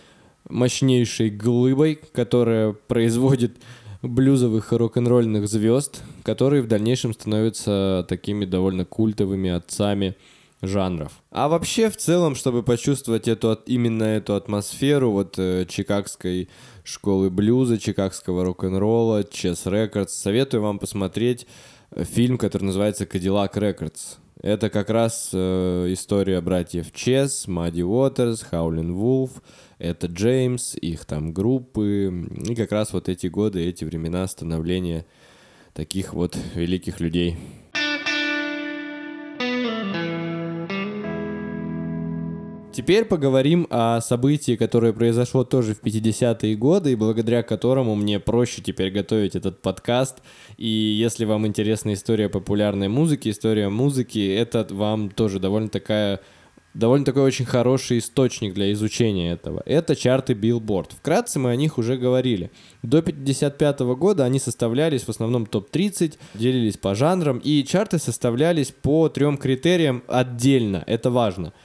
мощнейшей 0.48 1.28
глыбой, 1.28 2.00
которая 2.12 2.72
производит 2.72 3.58
блюзовых 4.00 4.72
и 4.72 4.76
рок-н-ролльных 4.76 5.46
звезд, 5.48 6.02
которые 6.22 6.62
в 6.62 6.66
дальнейшем 6.66 7.12
становятся 7.12 8.06
такими 8.08 8.46
довольно 8.46 8.86
культовыми 8.86 9.50
отцами 9.50 10.16
жанров. 10.62 11.12
А 11.30 11.48
вообще, 11.48 11.90
в 11.90 11.98
целом, 11.98 12.36
чтобы 12.36 12.62
почувствовать 12.62 13.28
эту, 13.28 13.52
именно 13.66 14.04
эту 14.04 14.34
атмосферу 14.34 15.10
вот 15.10 15.38
э, 15.38 15.66
чикагской 15.68 16.48
школы 16.84 17.28
блюза, 17.28 17.76
чикагского 17.76 18.46
рок-н-ролла, 18.46 19.24
Chess 19.24 19.66
Records, 19.66 20.08
советую 20.08 20.62
вам 20.62 20.78
посмотреть 20.78 21.46
фильм, 21.96 22.38
который 22.38 22.64
называется 22.64 23.04
«Cadillac 23.04 23.54
Records». 23.54 24.18
Это 24.40 24.70
как 24.70 24.90
раз 24.90 25.30
э, 25.32 25.86
история 25.90 26.40
братьев 26.40 26.92
Чес, 26.92 27.48
Мадди 27.48 27.82
Уотерс, 27.82 28.42
Хаулин 28.42 28.94
Вулф, 28.94 29.42
это 29.78 30.06
Джеймс, 30.06 30.76
их 30.76 31.06
там 31.06 31.32
группы, 31.32 32.28
и 32.48 32.54
как 32.54 32.70
раз 32.70 32.92
вот 32.92 33.08
эти 33.08 33.26
годы, 33.26 33.66
эти 33.66 33.84
времена 33.84 34.26
становления 34.28 35.06
таких 35.74 36.14
вот 36.14 36.38
великих 36.54 37.00
людей. 37.00 37.36
Теперь 42.78 43.06
поговорим 43.06 43.66
о 43.70 44.00
событии, 44.00 44.54
которое 44.54 44.92
произошло 44.92 45.42
тоже 45.42 45.74
в 45.74 45.82
50-е 45.82 46.54
годы, 46.54 46.92
и 46.92 46.94
благодаря 46.94 47.42
которому 47.42 47.96
мне 47.96 48.20
проще 48.20 48.62
теперь 48.62 48.92
готовить 48.92 49.34
этот 49.34 49.60
подкаст. 49.62 50.18
И 50.58 50.68
если 50.68 51.24
вам 51.24 51.44
интересна 51.44 51.94
история 51.94 52.28
популярной 52.28 52.86
музыки, 52.86 53.30
история 53.30 53.68
музыки, 53.68 54.32
это 54.32 54.64
вам 54.70 55.10
тоже 55.10 55.40
довольно 55.40 55.68
такая 55.68 56.20
довольно 56.72 57.04
такой 57.04 57.22
очень 57.22 57.46
хороший 57.46 57.98
источник 57.98 58.54
для 58.54 58.70
изучения 58.70 59.32
этого. 59.32 59.60
Это 59.66 59.96
чарты 59.96 60.34
Billboard. 60.34 60.92
Вкратце 60.96 61.40
мы 61.40 61.50
о 61.50 61.56
них 61.56 61.78
уже 61.78 61.96
говорили. 61.96 62.52
До 62.84 63.02
55 63.02 63.80
года 63.80 64.24
они 64.24 64.38
составлялись 64.38 65.02
в 65.02 65.08
основном 65.08 65.46
топ-30, 65.46 66.16
делились 66.34 66.76
по 66.76 66.94
жанрам, 66.94 67.38
и 67.38 67.64
чарты 67.64 67.98
составлялись 67.98 68.70
по 68.70 69.08
трем 69.08 69.36
критериям 69.36 70.04
отдельно. 70.06 70.84
Это 70.86 71.10
важно– 71.10 71.52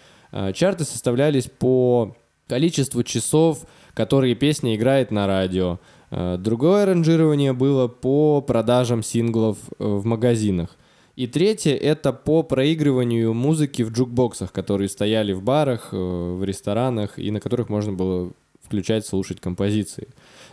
чарты 0.54 0.84
составлялись 0.84 1.48
по 1.48 2.16
количеству 2.48 3.04
часов, 3.04 3.66
которые 3.94 4.36
песня 4.36 4.76
играет 4.76 5.12
на 5.12 5.28
радио. 5.28 5.80
Э, 6.12 6.38
другое 6.38 6.86
ранжирование 6.86 7.54
было 7.54 7.88
по 7.88 8.42
продажам 8.42 9.04
синглов 9.04 9.58
э, 9.80 9.84
в 9.84 10.06
магазинах. 10.06 10.78
И 11.16 11.28
третье— 11.28 11.76
это 11.92 12.12
по 12.12 12.42
проигрыванию 12.42 13.34
музыки 13.34 13.84
в 13.84 13.92
джукбоксах, 13.92 14.52
которые 14.52 14.90
стояли 14.90 15.34
в 15.34 15.44
барах, 15.44 15.90
в 15.92 16.44
ресторанах, 16.44 17.20
и 17.20 17.30
на 17.30 17.40
которых 17.40 17.70
можно 17.70 17.94
было 17.94 18.32
включать, 18.64 19.06
слушать 19.06 19.40
композиции. 19.40 20.08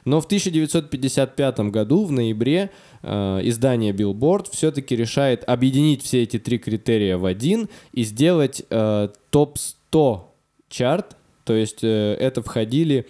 Но 0.04 0.20
в 0.20 0.26
1955 0.26 1.60
году, 1.70 2.04
в 2.04 2.12
ноябре, 2.12 2.70
э, 3.02 3.40
издание 3.44 3.92
Billboard 3.92 4.48
все-таки 4.50 4.96
решает 4.96 5.44
объединить 5.48 6.02
все 6.02 6.22
эти 6.22 6.38
три 6.38 6.58
критерия 6.58 7.16
в 7.16 7.24
один 7.24 7.68
и 7.92 8.04
сделать 8.04 8.62
э, 8.68 9.08
топ-100 9.30 10.22
чарт, 10.68 11.16
то 11.44 11.54
есть 11.54 11.82
э, 11.82 12.14
это 12.14 12.42
входили 12.42 13.06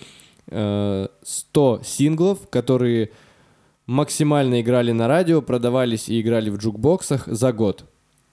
э, 0.48 1.08
100 1.22 1.80
синглов, 1.84 2.48
которые 2.48 3.10
максимально 3.86 4.60
играли 4.60 4.92
на 4.92 5.08
радио, 5.08 5.42
продавались 5.42 6.08
и 6.08 6.20
играли 6.20 6.50
в 6.50 6.56
джукбоксах 6.56 7.26
за 7.26 7.52
год. 7.52 7.89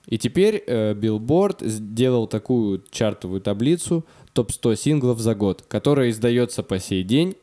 И 0.08 0.18
теперь 0.18 0.64
э, 0.66 0.94
Billboard 0.94 1.68
сделал 1.68 2.28
такую 2.28 2.84
чартовую 2.90 3.42
таблицу 3.42 4.06
топ-100 4.34 4.76
синглов 4.76 5.20
за 5.20 5.36
год, 5.36 5.64
которая 5.68 6.10
издается 6.10 6.64
по 6.64 6.80
сей 6.80 7.04
день 7.04 7.36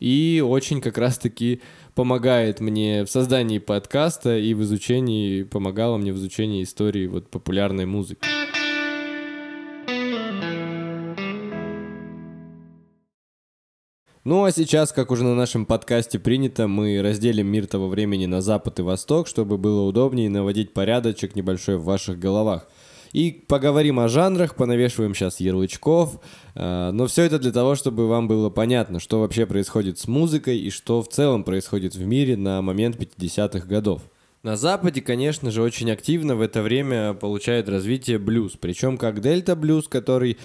и 0.00 0.42
очень 0.44 0.80
как 0.80 0.98
раз-таки 0.98 1.60
помогает 1.94 2.60
мне 2.60 3.04
в 3.04 3.10
создании 3.10 3.58
подкаста 3.58 4.36
и 4.36 4.54
в 4.54 4.62
изучении, 4.62 5.42
помогала 5.44 5.96
мне 5.96 6.12
в 6.12 6.16
изучении 6.16 6.62
истории 6.62 7.06
вот 7.06 7.28
популярной 7.28 7.86
музыки. 7.86 8.33
Ну 14.24 14.44
а 14.44 14.52
сейчас, 14.52 14.90
как 14.90 15.10
уже 15.10 15.22
на 15.22 15.34
нашем 15.34 15.66
подкасте 15.66 16.18
принято, 16.18 16.66
мы 16.66 17.02
разделим 17.02 17.46
мир 17.46 17.66
того 17.66 17.88
времени 17.88 18.24
на 18.24 18.40
Запад 18.40 18.78
и 18.78 18.82
Восток, 18.82 19.28
чтобы 19.28 19.58
было 19.58 19.82
удобнее 19.82 20.30
наводить 20.30 20.72
порядочек 20.72 21.36
небольшой 21.36 21.76
в 21.76 21.84
ваших 21.84 22.18
головах. 22.18 22.66
И 23.12 23.44
поговорим 23.46 24.00
о 24.00 24.08
жанрах, 24.08 24.56
понавешиваем 24.56 25.14
сейчас 25.14 25.40
ярлычков. 25.40 26.22
Э, 26.54 26.90
но 26.90 27.06
все 27.06 27.24
это 27.24 27.38
для 27.38 27.52
того, 27.52 27.74
чтобы 27.74 28.08
вам 28.08 28.26
было 28.26 28.48
понятно, 28.48 28.98
что 28.98 29.20
вообще 29.20 29.44
происходит 29.44 29.98
с 29.98 30.08
музыкой 30.08 30.58
и 30.58 30.70
что 30.70 31.02
в 31.02 31.08
целом 31.08 31.44
происходит 31.44 31.94
в 31.94 32.02
мире 32.06 32.38
на 32.38 32.62
момент 32.62 32.96
50-х 32.96 33.66
годов. 33.66 34.00
На 34.44 34.56
Западе, 34.56 35.00
конечно 35.00 35.50
же, 35.50 35.62
очень 35.62 35.90
активно 35.90 36.36
в 36.36 36.42
это 36.42 36.62
время 36.62 37.14
получает 37.14 37.66
развитие 37.66 38.18
блюз. 38.18 38.58
Причем 38.60 38.98
как 38.98 39.20
дельта-блюз, 39.20 39.88
который 39.88 40.36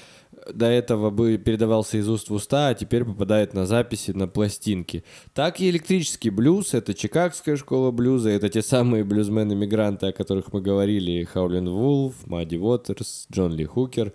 до 0.54 0.66
этого 0.66 1.10
бы 1.10 1.38
передавался 1.38 1.98
из 1.98 2.10
уст 2.10 2.30
в 2.30 2.34
уста, 2.34 2.70
а 2.70 2.74
теперь 2.74 3.06
попадает 3.06 3.54
на 3.54 3.66
записи, 3.66 4.12
на 4.12 4.28
пластинки. 4.28 5.04
Так 5.34 5.60
и 5.60 5.70
электрический 5.70 6.30
блюз, 6.30 6.74
это 6.74 6.94
Чикагская 6.94 7.56
школа 7.56 7.92
блюза, 7.92 8.30
это 8.30 8.50
те 8.50 8.62
самые 8.62 9.04
блюзмены-мигранты, 9.04 10.08
о 10.08 10.14
которых 10.14 10.54
мы 10.54 10.62
говорили, 10.62 11.24
Хаулин 11.24 11.70
Вулф, 11.70 12.28
Мадди 12.28 12.58
Уотерс, 12.58 13.28
Джон 13.32 13.54
Ли 13.54 13.66
Хукер, 13.66 14.14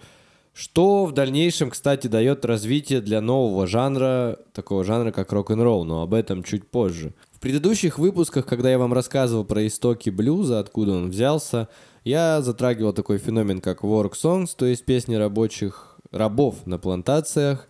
что 0.54 1.04
в 1.04 1.12
дальнейшем, 1.12 1.70
кстати, 1.70 2.06
дает 2.06 2.44
развитие 2.44 3.00
для 3.00 3.20
нового 3.20 3.66
жанра, 3.66 4.38
такого 4.52 4.84
жанра, 4.84 5.10
как 5.10 5.32
рок-н-ролл, 5.32 5.84
но 5.84 6.02
об 6.02 6.14
этом 6.14 6.44
чуть 6.44 6.68
позже. 6.68 7.12
В 7.32 7.40
предыдущих 7.40 7.98
выпусках, 7.98 8.46
когда 8.46 8.70
я 8.70 8.78
вам 8.78 8.92
рассказывал 8.92 9.44
про 9.44 9.66
истоки 9.66 10.10
блюза, 10.10 10.60
откуда 10.60 10.92
он 10.92 11.10
взялся, 11.10 11.68
я 12.04 12.40
затрагивал 12.40 12.92
такой 12.92 13.18
феномен, 13.18 13.60
как 13.60 13.82
work 13.82 14.12
songs, 14.12 14.50
то 14.56 14.64
есть 14.64 14.84
песни 14.84 15.16
рабочих 15.16 15.93
рабов 16.14 16.66
на 16.66 16.78
плантациях, 16.78 17.68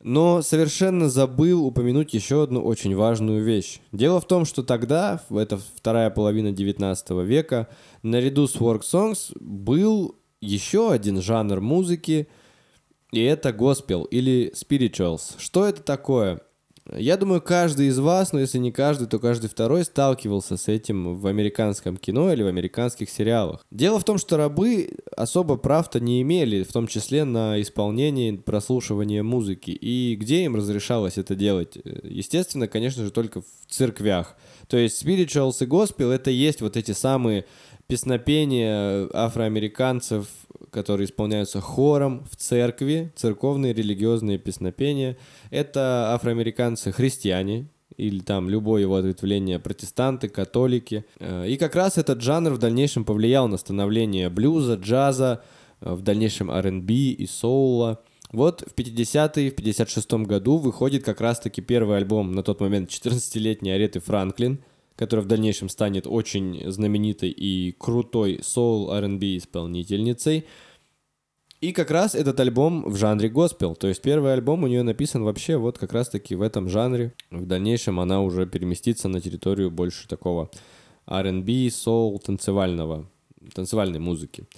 но 0.00 0.42
совершенно 0.42 1.08
забыл 1.08 1.64
упомянуть 1.64 2.14
еще 2.14 2.42
одну 2.42 2.62
очень 2.62 2.94
важную 2.94 3.44
вещь. 3.44 3.80
Дело 3.92 4.20
в 4.20 4.26
том, 4.26 4.44
что 4.44 4.62
тогда, 4.62 5.22
в 5.28 5.36
это 5.36 5.58
вторая 5.76 6.10
половина 6.10 6.52
19 6.52 7.10
века, 7.24 7.68
наряду 8.02 8.46
с 8.46 8.56
work 8.56 8.82
songs 8.82 9.32
был 9.40 10.16
еще 10.40 10.92
один 10.92 11.20
жанр 11.20 11.60
музыки, 11.60 12.28
и 13.10 13.22
это 13.22 13.52
госпел 13.52 14.04
или 14.04 14.52
spirituals. 14.54 15.34
Что 15.38 15.66
это 15.66 15.82
такое? 15.82 16.40
Я 16.96 17.16
думаю, 17.16 17.42
каждый 17.42 17.88
из 17.88 17.98
вас, 17.98 18.32
но 18.32 18.40
если 18.40 18.58
не 18.58 18.72
каждый, 18.72 19.06
то 19.06 19.18
каждый 19.18 19.50
второй 19.50 19.84
сталкивался 19.84 20.56
с 20.56 20.68
этим 20.68 21.16
в 21.16 21.26
американском 21.26 21.96
кино 21.96 22.32
или 22.32 22.42
в 22.42 22.46
американских 22.46 23.10
сериалах. 23.10 23.66
Дело 23.70 23.98
в 23.98 24.04
том, 24.04 24.18
что 24.18 24.36
рабы 24.36 24.90
особо 25.16 25.56
прав-то 25.56 26.00
не 26.00 26.22
имели, 26.22 26.62
в 26.62 26.72
том 26.72 26.86
числе 26.86 27.24
на 27.24 27.60
исполнение, 27.60 28.34
прослушивание 28.34 29.22
музыки. 29.22 29.70
И 29.70 30.16
где 30.16 30.44
им 30.44 30.56
разрешалось 30.56 31.18
это 31.18 31.34
делать? 31.34 31.76
Естественно, 32.02 32.68
конечно 32.68 33.04
же, 33.04 33.10
только 33.10 33.42
в 33.42 33.46
церквях. 33.68 34.36
То 34.68 34.76
есть 34.76 35.04
spirituals 35.04 35.56
и 35.60 35.66
gospel— 35.66 36.10
это 36.12 36.30
есть 36.30 36.60
вот 36.60 36.76
эти 36.76 36.92
самые 36.92 37.44
песнопения 37.88 39.08
афроамериканцев, 39.14 40.28
которые 40.70 41.06
исполняются 41.06 41.60
хором 41.60 42.24
в 42.30 42.36
церкви, 42.36 43.12
церковные 43.16 43.72
религиозные 43.72 44.38
песнопения. 44.38 45.16
Это 45.50 46.12
афроамериканцы-христиане, 46.14 47.66
или 47.96 48.20
там 48.20 48.48
любое 48.48 48.82
его 48.82 48.96
ответвление 48.96 49.58
протестанты, 49.58 50.28
католики. 50.28 51.04
Э, 51.18 51.48
и 51.48 51.56
как 51.56 51.74
раз 51.74 51.98
этот 51.98 52.20
жанр 52.20 52.52
в 52.52 52.58
дальнейшем 52.58 53.04
повлиял 53.04 53.48
на 53.48 53.56
становление 53.56 54.28
блюза, 54.28 54.74
джаза, 54.74 55.42
э, 55.80 55.92
в 55.92 56.02
дальнейшем 56.02 56.50
R&B 56.50 56.92
и 56.92 57.26
соула. 57.26 58.00
Вот 58.30 58.62
в 58.62 58.78
50-е, 58.78 59.50
в 59.50 59.56
56 59.56 60.12
году 60.26 60.58
выходит 60.58 61.02
как 61.02 61.20
раз-таки 61.20 61.62
первый 61.62 61.96
альбом 61.96 62.32
на 62.32 62.42
тот 62.42 62.60
момент 62.60 62.90
14-летней 62.90 63.70
Ареты 63.70 64.00
Франклин, 64.00 64.60
которая 64.98 65.24
в 65.24 65.28
дальнейшем 65.28 65.68
станет 65.68 66.08
очень 66.08 66.68
знаменитой 66.70 67.30
и 67.30 67.72
крутой 67.78 68.40
соул 68.42 68.90
R&B 68.90 69.36
исполнительницей. 69.36 70.44
И 71.60 71.72
как 71.72 71.92
раз 71.92 72.16
этот 72.16 72.40
альбом 72.40 72.84
в 72.90 72.96
жанре 72.96 73.28
госпел. 73.28 73.76
То 73.76 73.86
есть 73.86 74.02
первый 74.02 74.32
альбом 74.32 74.64
у 74.64 74.66
нее 74.66 74.82
написан 74.82 75.22
вообще 75.22 75.56
вот 75.56 75.78
как 75.78 75.92
раз-таки 75.92 76.34
в 76.34 76.42
этом 76.42 76.68
жанре. 76.68 77.14
В 77.30 77.46
дальнейшем 77.46 78.00
она 78.00 78.22
уже 78.22 78.44
переместится 78.44 79.08
на 79.08 79.20
территорию 79.20 79.70
больше 79.70 80.08
такого 80.08 80.50
R&B, 81.06 81.70
соул, 81.70 82.18
танцевального, 82.18 83.08
танцевальной 83.54 84.00
музыки. 84.00 84.48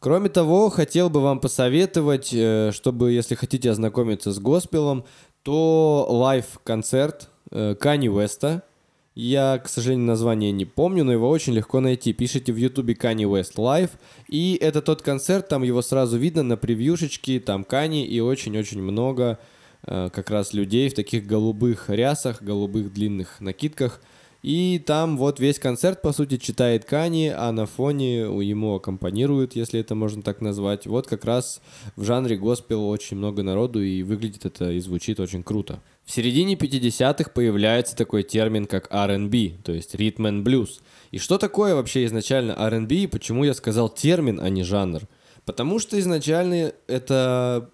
Кроме 0.00 0.30
того, 0.30 0.68
хотел 0.68 1.10
бы 1.10 1.20
вам 1.20 1.38
посоветовать, 1.38 2.30
э, 2.34 2.70
чтобы, 2.72 3.12
если 3.12 3.36
хотите 3.36 3.70
ознакомиться 3.70 4.32
с 4.32 4.38
госпелом, 4.40 5.04
то 5.44 6.06
лайв-концерт 6.10 7.30
Кани 7.78 8.10
Уэста. 8.10 8.64
Я, 9.16 9.56
к 9.58 9.68
сожалению, 9.68 10.06
название 10.06 10.52
не 10.52 10.66
помню, 10.66 11.02
но 11.02 11.10
его 11.10 11.30
очень 11.30 11.54
легко 11.54 11.80
найти. 11.80 12.12
Пишите 12.12 12.52
в 12.52 12.56
ютубе 12.56 12.92
Kanye 12.92 13.22
West 13.24 13.54
Live. 13.56 13.92
И 14.28 14.58
это 14.60 14.82
тот 14.82 15.00
концерт, 15.00 15.48
там 15.48 15.62
его 15.62 15.80
сразу 15.80 16.18
видно 16.18 16.42
на 16.42 16.58
превьюшечке, 16.58 17.40
там 17.40 17.64
Кани 17.64 18.04
и 18.06 18.20
очень-очень 18.20 18.82
много 18.82 19.38
э, 19.84 20.10
как 20.12 20.28
раз 20.28 20.52
людей 20.52 20.90
в 20.90 20.94
таких 20.94 21.26
голубых 21.26 21.88
рясах, 21.88 22.42
голубых 22.42 22.92
длинных 22.92 23.40
накидках– 23.40 24.02
и 24.46 24.78
там 24.78 25.18
вот 25.18 25.40
весь 25.40 25.58
концерт, 25.58 26.00
по 26.02 26.12
сути, 26.12 26.36
читает 26.36 26.84
Кани, 26.84 27.32
а 27.36 27.50
на 27.50 27.66
фоне 27.66 28.20
ему 28.20 28.76
аккомпанируют, 28.76 29.56
если 29.56 29.80
это 29.80 29.96
можно 29.96 30.22
так 30.22 30.40
назвать. 30.40 30.86
Вот 30.86 31.08
как 31.08 31.24
раз 31.24 31.60
в 31.96 32.04
жанре 32.04 32.36
госпел 32.36 32.88
очень 32.88 33.16
много 33.16 33.42
народу, 33.42 33.82
и 33.82 34.04
выглядит 34.04 34.46
это 34.46 34.70
и 34.70 34.78
звучит 34.78 35.18
очень 35.18 35.42
круто. 35.42 35.80
В 36.04 36.12
середине 36.12 36.54
50-х 36.54 37.30
появляется 37.30 37.96
такой 37.96 38.22
термин, 38.22 38.66
как 38.66 38.86
R&B, 38.92 39.54
то 39.64 39.72
есть 39.72 39.96
Rhythm 39.96 40.28
and 40.28 40.44
Blues. 40.44 40.80
И 41.10 41.18
что 41.18 41.38
такое 41.38 41.74
вообще 41.74 42.04
изначально 42.04 42.52
R&B, 42.52 42.94
и 42.94 43.06
почему 43.08 43.42
я 43.42 43.52
сказал 43.52 43.88
термин, 43.88 44.38
а 44.40 44.48
не 44.48 44.62
жанр? 44.62 45.08
Потому 45.44 45.80
что 45.80 45.98
изначально 45.98 46.72
это 46.86 47.68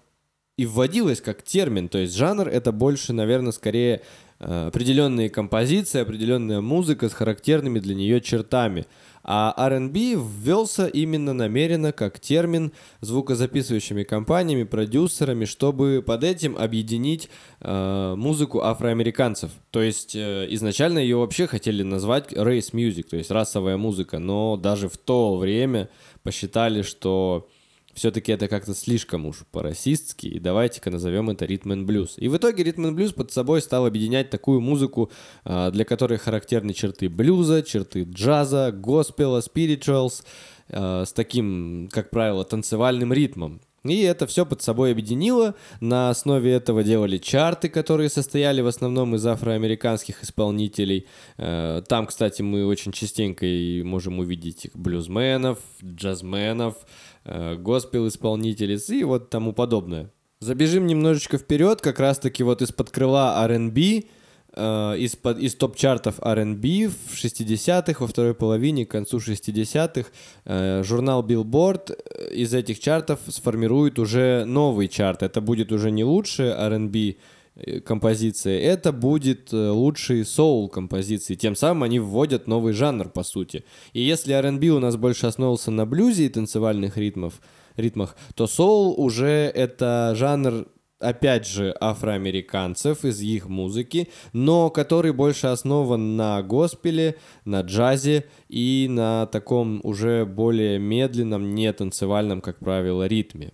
и 0.57 0.65
вводилось 0.65 1.19
как 1.21 1.43
термин, 1.43 1.89
то 1.89 1.97
есть 1.97 2.15
жанр 2.15 2.47
это 2.47 2.71
больше, 2.71 3.11
наверное, 3.13 3.51
скорее 3.51 4.01
определенные 4.43 5.29
композиции, 5.29 6.01
определенная 6.01 6.61
музыка 6.61 7.09
с 7.09 7.13
характерными 7.13 7.79
для 7.79 7.95
нее 7.95 8.21
чертами. 8.21 8.85
А 9.25 9.53
R&B 9.57 10.15
ввелся 10.15 10.85
именно 10.85 11.33
намеренно 11.33 11.93
как 11.93 12.19
термин 12.19 12.73
звукозаписывающими 12.99 14.03
компаниями, 14.03 14.63
продюсерами, 14.63 15.45
чтобы 15.45 16.03
под 16.05 16.25
этим 16.25 16.57
объединить 16.57 17.29
э, 17.61 18.15
музыку 18.17 18.61
афроамериканцев. 18.61 19.51
То 19.71 19.81
есть 19.81 20.13
э, 20.15 20.47
изначально 20.49 20.99
ее 20.99 21.15
вообще 21.15 21.47
хотели 21.47 21.83
назвать 21.83 22.33
race 22.33 22.73
music, 22.73 23.03
то 23.03 23.15
есть 23.15 23.31
расовая 23.31 23.77
музыка, 23.77 24.19
но 24.19 24.57
даже 24.57 24.89
в 24.89 24.97
то 24.97 25.37
время 25.37 25.87
посчитали, 26.23 26.81
что 26.81 27.47
все-таки 27.93 28.31
это 28.31 28.47
как-то 28.47 28.73
слишком 28.73 29.25
уж 29.25 29.43
по-расистски, 29.51 30.27
и 30.27 30.39
давайте-ка 30.39 30.89
назовем 30.89 31.29
это 31.29 31.45
ритм 31.45 31.85
блюз. 31.85 32.15
И 32.17 32.27
в 32.27 32.37
итоге 32.37 32.63
ритм 32.63 32.93
блюз 32.93 33.13
под 33.13 33.31
собой 33.31 33.61
стал 33.61 33.85
объединять 33.85 34.29
такую 34.29 34.61
музыку, 34.61 35.11
а, 35.43 35.71
для 35.71 35.85
которой 35.85 36.17
характерны 36.17 36.73
черты 36.73 37.09
блюза, 37.09 37.63
черты 37.63 38.03
джаза, 38.03 38.71
госпела, 38.71 39.41
спиритуалс, 39.41 40.23
а, 40.69 41.05
с 41.05 41.13
таким, 41.13 41.89
как 41.91 42.09
правило, 42.09 42.43
танцевальным 42.43 43.13
ритмом. 43.13 43.61
И 43.85 44.01
это 44.01 44.27
все 44.27 44.45
под 44.45 44.61
собой 44.61 44.91
объединило. 44.91 45.55
На 45.81 46.09
основе 46.09 46.53
этого 46.53 46.83
делали 46.83 47.17
чарты, 47.17 47.67
которые 47.67 48.09
состояли 48.09 48.61
в 48.61 48.67
основном 48.67 49.15
из 49.15 49.25
афроамериканских 49.25 50.23
исполнителей. 50.23 51.07
Э, 51.37 51.81
там, 51.87 52.07
кстати, 52.07 52.41
мы 52.41 52.65
очень 52.65 52.93
частенько 52.93 53.45
и 53.45 53.83
можем 53.83 54.19
увидеть 54.19 54.69
блюзменов, 54.73 55.59
джазменов, 55.83 56.75
э, 57.25 57.55
госпел-исполнителей 57.55 58.79
и 58.87 59.03
вот 59.03 59.29
тому 59.29 59.51
подобное. 59.51 60.11
Забежим 60.39 60.87
немножечко 60.87 61.37
вперед, 61.37 61.81
как 61.81 61.99
раз-таки 61.99 62.43
вот 62.43 62.61
из-под 62.61 62.89
крыла 62.89 63.43
R&B, 63.45 64.03
э, 64.55 64.97
из, 64.97 65.17
из 65.39 65.55
топ-чартов 65.55 66.15
R&B 66.21 66.89
в 66.89 67.13
60-х, 67.13 67.95
во 67.99 68.07
второй 68.07 68.33
половине, 68.33 68.85
к 68.85 68.91
концу 68.91 69.17
60-х, 69.17 70.09
э, 70.45 70.83
журнал 70.83 71.25
Billboard 71.25 71.93
э, 71.93 72.33
из 72.33 72.53
этих 72.53 72.79
чартов 72.79 73.19
сформирует 73.27 73.99
уже 73.99 74.45
новый 74.45 74.87
чарт. 74.87 75.23
Это 75.23 75.41
будет 75.41 75.71
уже 75.71 75.91
не 75.91 76.03
лучшие 76.03 76.51
R&B 76.51 77.15
э, 77.55 77.79
композиции, 77.81 78.59
это 78.59 78.91
будет 78.91 79.51
лучшие 79.51 80.25
соул 80.25 80.69
композиции. 80.69 81.35
Тем 81.35 81.55
самым 81.55 81.83
они 81.83 81.99
вводят 81.99 82.47
новый 82.47 82.73
жанр, 82.73 83.09
по 83.09 83.23
сути. 83.23 83.63
И 83.93 84.01
если 84.01 84.33
R&B 84.33 84.67
у 84.69 84.79
нас 84.79 84.95
больше 84.95 85.27
основывался 85.27 85.71
на 85.71 85.85
блюзе 85.85 86.25
и 86.25 86.29
танцевальных 86.29 86.97
ритмов, 86.97 87.41
ритмах, 87.77 88.15
то 88.35 88.47
соул 88.47 88.93
уже 88.99 89.51
это 89.53 90.13
жанр 90.15 90.67
опять 91.03 91.47
же, 91.47 91.75
афроамериканцев 91.79 93.05
из 93.05 93.21
их 93.21 93.47
музыки, 93.47 94.09
но 94.31 94.69
который 94.69 95.13
больше 95.13 95.47
основан 95.47 96.15
на 96.15 96.41
госпеле, 96.41 97.17
на 97.45 97.61
джазе 97.61 98.25
и 98.49 98.87
на 98.89 99.25
таком 99.27 99.81
уже 99.83 100.25
более 100.25 100.79
медленном, 100.79 101.53
не 101.53 101.71
танцевальном, 101.73 102.41
как 102.41 102.59
правило, 102.59 103.05
ритме. 103.05 103.53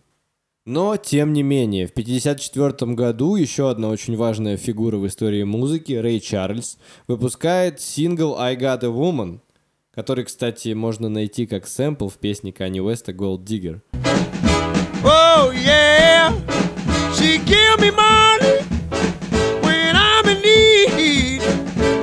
Но, 0.66 0.98
тем 0.98 1.34
не 1.34 1.42
менее, 1.42 1.88
в 1.88 1.92
1954 1.92 2.94
году 2.94 3.36
еще 3.36 3.72
одна 3.72 3.90
очень 3.90 4.16
важная 4.16 4.56
фигура 4.56 4.98
в 4.98 5.08
истории 5.08 5.44
музыки, 5.44 5.94
Рэй 5.94 6.20
Чарльз, 6.20 6.78
выпускает 7.08 7.82
сингл 7.82 8.38
«I 8.38 8.56
Got 8.56 8.84
a 8.84 8.88
Woman», 8.88 9.40
который, 9.92 10.26
кстати, 10.26 10.74
можно 10.74 11.10
найти 11.10 11.48
как 11.48 11.66
сэмпл 11.66 12.08
в 12.10 12.20
песне 12.20 12.52
Kanye 12.52 12.86
West 12.86 13.08
«Gold 13.16 13.46
Digger». 13.46 13.82
Oh, 15.04 15.52
yeah! 15.52 16.49
She 17.20 17.38
give 17.40 17.80
me 17.82 17.92
money 17.92 18.62
when 19.62 19.96
I'm 19.96 20.26
in 20.30 20.42
need. 20.42 21.42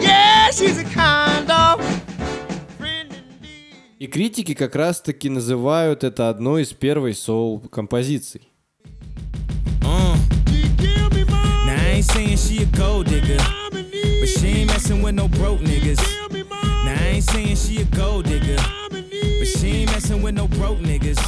Yeah, 0.02 0.50
she's 0.50 0.78
a 0.78 0.84
kind 0.84 1.50
of 1.50 1.80
friend 2.78 3.10
indeed. 3.10 3.98
И 3.98 4.06
критики 4.08 4.52
как 4.54 4.76
раз-таки 4.76 5.30
называют 5.30 6.04
это 6.04 6.28
одной 6.28 6.62
из 6.64 6.74
первой 6.74 7.14
соул-композиций. 7.14 8.42
Uh. 9.82 10.16
Now 11.64 11.74
I 11.74 11.96
ain't 11.96 12.04
saying 12.04 12.36
she 12.36 12.62
a 12.62 12.66
gold 12.76 13.06
digger, 13.06 13.38
but 13.72 14.28
she 14.28 14.48
ain't 14.48 14.70
messing 14.70 15.02
with 15.02 15.14
no 15.14 15.28
broke 15.28 15.60
niggas. 15.60 15.98
Now 16.84 16.94
I 16.94 17.14
ain't 17.14 17.24
saying 17.24 17.56
she 17.56 17.80
a 17.80 17.84
gold 17.96 18.26
digger, 18.26 18.60
but 18.90 19.48
she 19.48 19.68
ain't 19.82 19.92
messing 19.92 20.22
with 20.22 20.34
no 20.34 20.46
broke 20.46 20.78
niggas. 20.78 21.18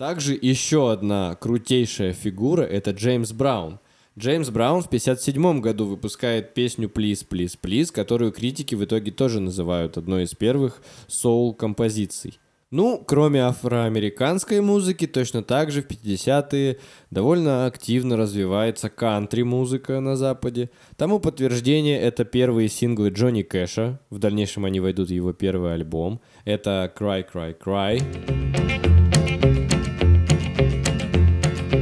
Также 0.00 0.32
еще 0.40 0.90
одна 0.90 1.34
крутейшая 1.34 2.14
фигура— 2.14 2.62
это 2.62 2.92
Джеймс 2.92 3.32
Браун. 3.32 3.80
Джеймс 4.18 4.48
Браун 4.48 4.80
в 4.80 4.86
1957 4.86 5.60
году 5.60 5.84
выпускает 5.84 6.54
песню 6.54 6.88
«Please, 6.88 7.22
please, 7.28 7.54
please», 7.60 7.92
которую 7.92 8.32
критики 8.32 8.74
в 8.74 8.82
итоге 8.82 9.10
тоже 9.10 9.40
называют 9.40 9.98
одной 9.98 10.22
из 10.22 10.34
первых 10.34 10.80
соул-композиций. 11.06 12.38
Ну, 12.70 13.04
кроме 13.06 13.42
афроамериканской 13.42 14.62
музыки, 14.62 15.06
точно 15.06 15.42
так 15.42 15.70
же 15.70 15.82
в 15.82 15.86
50-е 15.86 16.78
довольно 17.10 17.66
активно 17.66 18.16
развивается 18.16 18.88
кантри-музыка 18.88 20.00
на 20.00 20.16
Западе. 20.16 20.70
Тому 20.96 21.20
подтверждение 21.20 22.00
это 22.00 22.24
первые 22.24 22.70
синглы 22.70 23.10
Джонни 23.10 23.42
Кэша. 23.42 24.00
В 24.08 24.18
дальнейшем 24.18 24.64
они 24.64 24.80
войдут 24.80 25.08
в 25.08 25.12
его 25.12 25.34
первый 25.34 25.74
альбом. 25.74 26.22
Это 26.46 26.90
«Cry, 26.96 27.22
Cry, 27.30 27.54
Cry». 27.62 28.49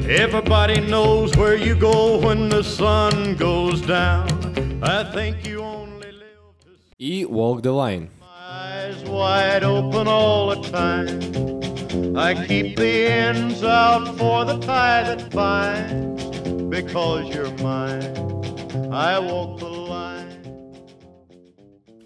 Everybody 0.09 0.81
knows 0.81 1.37
where 1.37 1.55
you 1.55 1.75
go 1.75 2.17
when 2.17 2.49
the 2.49 2.63
sun 2.63 3.37
goes 3.37 3.83
down. 3.83 4.27
I 4.83 5.05
think 5.05 5.47
you 5.47 5.61
only 5.61 6.13
live 6.13 6.57
to 6.61 6.71
see. 6.97 7.21
И 7.23 7.27
Walk 7.27 7.63
the 7.63 7.73
Line. 7.73 8.09
Eyes 8.23 9.05
wide 9.05 9.65
open 9.65 10.09
all 10.09 10.49
the 10.49 10.63
time. 10.71 12.17
I 12.17 12.33
keep 12.47 12.79
the 12.79 13.07
ends 13.07 13.63
out 13.63 14.17
for 14.17 14.47
the 14.47 14.59
tie 14.61 15.03
that 15.03 15.29
binds. 15.31 16.25
Because 16.71 17.29
you're 17.29 17.53
mine, 17.59 18.17
I 18.91 19.19
walk 19.19 19.61
the 19.61 19.79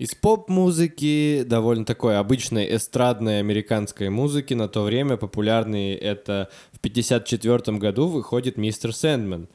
Из 0.03 0.17
поп-музыки, 0.17 1.45
довольно 1.45 1.85
такой 1.85 2.19
обычной 2.19 2.75
эстрадной 2.75 3.39
американской 3.39 4.09
музыки, 4.09 4.53
на 4.53 4.67
то 4.67 4.83
время 4.83 5.17
популярный 5.17 5.95
это 5.95 6.49
в 6.83 6.89
54 6.89 7.79
году 7.79 8.09
выходит 8.09 8.57
«Мистер 8.57 8.93
Сэндман». 8.93 9.49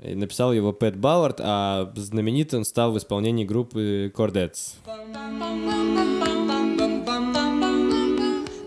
И 0.00 0.14
написал 0.14 0.52
его 0.52 0.72
Пэт 0.72 0.96
Баллард, 0.96 1.40
а 1.40 1.92
знаменит 1.96 2.54
он 2.54 2.64
стал 2.64 2.92
в 2.92 2.98
исполнении 2.98 3.44
группы 3.44 4.12
Cordettes. 4.14 4.76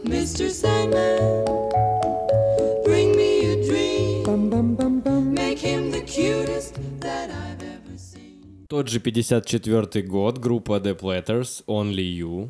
Mr. 0.04 0.50
Sandman, 0.50 1.46
bring 2.84 3.16
me 3.16 3.46
a 3.46 3.64
dream. 3.66 4.26
Make 5.34 5.60
him 5.60 5.92
the 5.92 6.02
cutest 6.02 6.76
that 7.00 7.30
I've 7.30 7.64
ever 7.64 7.98
seen. 7.98 8.68
Тот 8.68 8.90
же 8.90 9.00
54 9.00 10.04
год, 10.04 10.38
группа 10.38 10.80
The 10.80 11.00
Platters, 11.00 11.64
Only 11.66 12.20
You. 12.20 12.50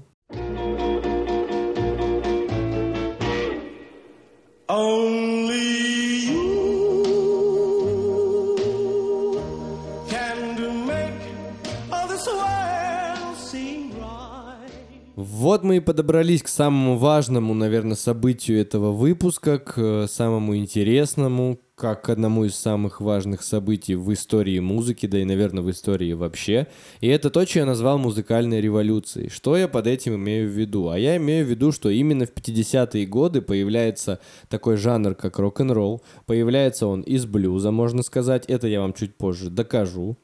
Вот 15.41 15.63
мы 15.63 15.77
и 15.77 15.79
подобрались 15.79 16.43
к 16.43 16.47
самому 16.47 16.97
важному, 16.97 17.55
наверное, 17.55 17.95
событию 17.95 18.61
этого 18.61 18.91
выпуска, 18.91 19.57
к 19.57 19.73
э, 19.75 20.05
самому 20.07 20.55
интересному, 20.55 21.59
как 21.73 22.03
к 22.03 22.09
одному 22.09 22.45
из 22.45 22.53
самых 22.53 23.01
важных 23.01 23.41
событий 23.41 23.95
в 23.95 24.13
истории 24.13 24.59
музыки, 24.59 25.07
да 25.07 25.17
и, 25.17 25.23
наверное, 25.23 25.63
в 25.63 25.71
истории 25.71 26.13
вообще. 26.13 26.67
И 26.99 27.07
это 27.07 27.31
то, 27.31 27.43
что 27.47 27.57
я 27.57 27.65
назвал 27.65 27.97
музыкальной 27.97 28.61
революцией. 28.61 29.29
Что 29.29 29.57
я 29.57 29.67
под 29.67 29.87
этим 29.87 30.13
имею 30.13 30.47
в 30.47 30.51
виду? 30.51 30.89
А 30.89 30.99
я 30.99 31.17
имею 31.17 31.43
в 31.43 31.49
виду, 31.49 31.71
что 31.71 31.89
именно 31.89 32.27
в 32.27 32.33
50-е 32.35 33.07
годы 33.07 33.41
появляется 33.41 34.19
такой 34.47 34.77
жанр, 34.77 35.15
как 35.15 35.39
рок-н-ролл. 35.39 36.03
Появляется 36.27 36.85
он 36.85 37.01
из 37.01 37.25
блюза, 37.25 37.71
можно 37.71 38.03
сказать. 38.03 38.45
Это 38.45 38.67
я 38.67 38.79
вам 38.79 38.93
чуть 38.93 39.15
позже 39.15 39.49
докажу 39.49 40.17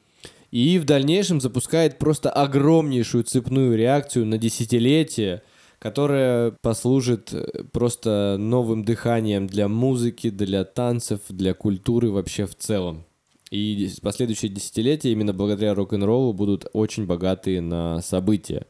и 0.50 0.78
в 0.78 0.84
дальнейшем 0.84 1.40
запускает 1.40 1.98
просто 1.98 2.30
огромнейшую 2.30 3.24
цепную 3.24 3.76
реакцию 3.76 4.26
на 4.26 4.38
десятилетие, 4.38 5.42
которая 5.78 6.52
послужит 6.62 7.32
э, 7.32 7.64
просто 7.70 8.36
новым 8.38 8.84
дыханием 8.84 9.46
для 9.46 9.68
музыки, 9.68 10.30
для 10.30 10.64
танцев, 10.64 11.20
для 11.28 11.54
культуры 11.54 12.10
вообще 12.10 12.46
в 12.46 12.54
целом. 12.54 13.04
И 13.50 13.90
последующие 14.02 14.50
десятилетия 14.50 15.12
именно 15.12 15.32
благодаря 15.32 15.74
рок-н-роллу 15.74 16.32
будут 16.32 16.66
очень 16.72 17.06
богатые 17.06 17.60
на 17.60 18.02
события. 18.02 18.66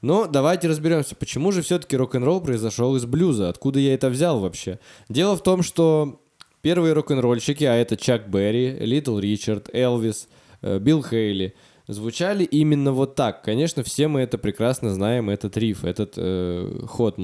Но 0.00 0.26
давайте 0.26 0.68
разберемся, 0.68 1.14
почему 1.14 1.52
же 1.52 1.62
все-таки 1.62 1.96
рок-н-ролл 1.96 2.40
произошел 2.40 2.96
из 2.96 3.04
блюза, 3.04 3.48
откуда 3.48 3.78
я 3.78 3.94
это 3.94 4.08
взял 4.08 4.40
вообще. 4.40 4.78
Дело 5.08 5.36
в 5.36 5.42
том, 5.42 5.62
что 5.62 6.20
первые 6.60 6.92
рок-н-ролльщики, 6.92 7.64
а 7.64 7.74
это 7.74 7.96
Чак 7.96 8.28
Берри, 8.28 8.76
Литл 8.80 9.18
Ричард, 9.18 9.68
Элвис– 9.72 10.28
Билл 10.62 11.02
Хейли, 11.02 11.54
звучали 11.86 12.44
именно 12.44 12.92
вот 12.92 13.14
так. 13.14 13.42
Конечно, 13.42 13.82
все 13.82 14.08
мы 14.08 14.20
это 14.20 14.38
прекрасно 14.38 14.94
знаем, 14.94 15.30
этот 15.30 15.56
риф, 15.56 15.84
этот 15.84 16.14
э, 16.16 16.86
ход. 16.86 17.18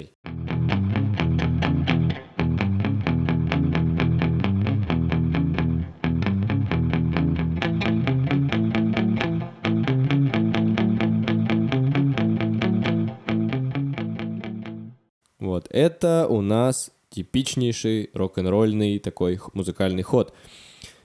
Вот, 15.38 15.66
это 15.70 16.26
у 16.28 16.40
нас 16.40 16.92
типичнейший 17.10 18.10
рок-н-ролльный 18.12 18.98
такой 18.98 19.40
музыкальный 19.54 20.02
ход. 20.02 20.34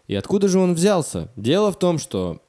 И 0.08 0.16
откуда 0.16 0.48
же 0.48 0.60
он 0.60 0.74
взялся? 0.74 1.32
Дело 1.36 1.72
в 1.72 1.80
том, 1.80 1.98
что 1.98 2.42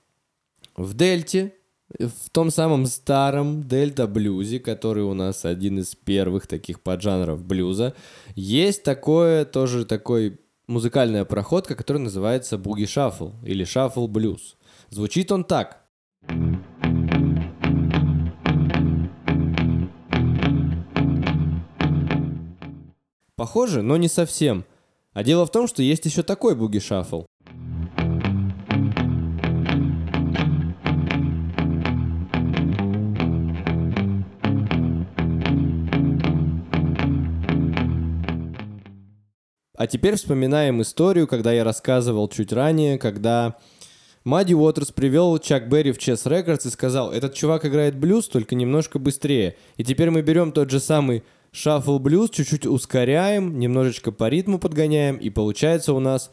в 0.77 0.95
Дельте, 0.95 1.55
в 1.99 2.31
том 2.31 2.51
самом 2.51 2.87
старом 2.87 3.63
дельта-блюзе, 3.63 4.59
который 4.59 5.05
у 5.05 5.15
нас 5.15 5.45
один 5.45 5.79
из 5.79 5.95
первых 5.95 6.49
таких 6.49 6.81
поджанров 6.81 7.45
блюза, 7.45 7.95
есть 8.35 8.83
такое, 8.83 9.45
тоже 9.45 9.85
такой 9.85 10.41
музыкальная 10.67 11.25
проходка, 11.25 11.77
которая 11.77 12.03
называется 12.03 12.59
буги-шаффл 12.59 13.35
или 13.45 13.65
шаффл-блюз. 13.65 14.57
Звучит 14.91 15.31
он 15.31 15.45
так. 15.45 15.85
Похоже, 23.37 23.83
но 23.83 23.97
не 23.97 24.09
совсем. 24.09 24.65
А 25.13 25.23
дело 25.23 25.47
в 25.47 25.53
том, 25.53 25.69
что 25.69 25.83
есть 25.83 26.05
еще 26.07 26.23
такой 26.23 26.57
буги-шаффл. 26.57 27.27
А 39.77 39.87
теперь 39.89 40.15
вспоминаем 40.15 40.83
историю, 40.83 41.27
когда 41.27 41.53
я 41.53 41.65
рассказывал 41.65 42.29
чуть 42.29 42.53
ранее, 42.53 42.97
когда 42.97 43.57
Мадди 44.23 44.55
Уотерс 44.55 44.93
привел 44.93 45.37
Чак 45.39 45.69
Берри 45.69 45.91
в 45.91 45.99
Chess 45.99 46.27
Records 46.27 46.67
и 46.67 46.71
сказал, 46.71 47.13
этот 47.13 47.35
чувак 47.35 47.67
играет 47.67 47.99
блюз, 47.99 48.29
только 48.29 48.55
немножко 48.55 49.01
быстрее. 49.01 49.57
И 49.77 49.85
теперь 49.85 50.11
мы 50.11 50.23
берем 50.23 50.53
тот 50.53 50.71
же 50.71 50.79
самый 50.79 51.25
шаффл 51.51 51.99
блюз, 51.99 52.31
чуть-чуть 52.31 52.67
ускоряем, 52.67 53.59
немножечко 53.59 54.13
по 54.13 54.29
ритму 54.29 54.59
подгоняем, 54.59 55.17
и 55.17 55.29
получается 55.29 55.93
у 55.93 56.01
нас... 56.01 56.31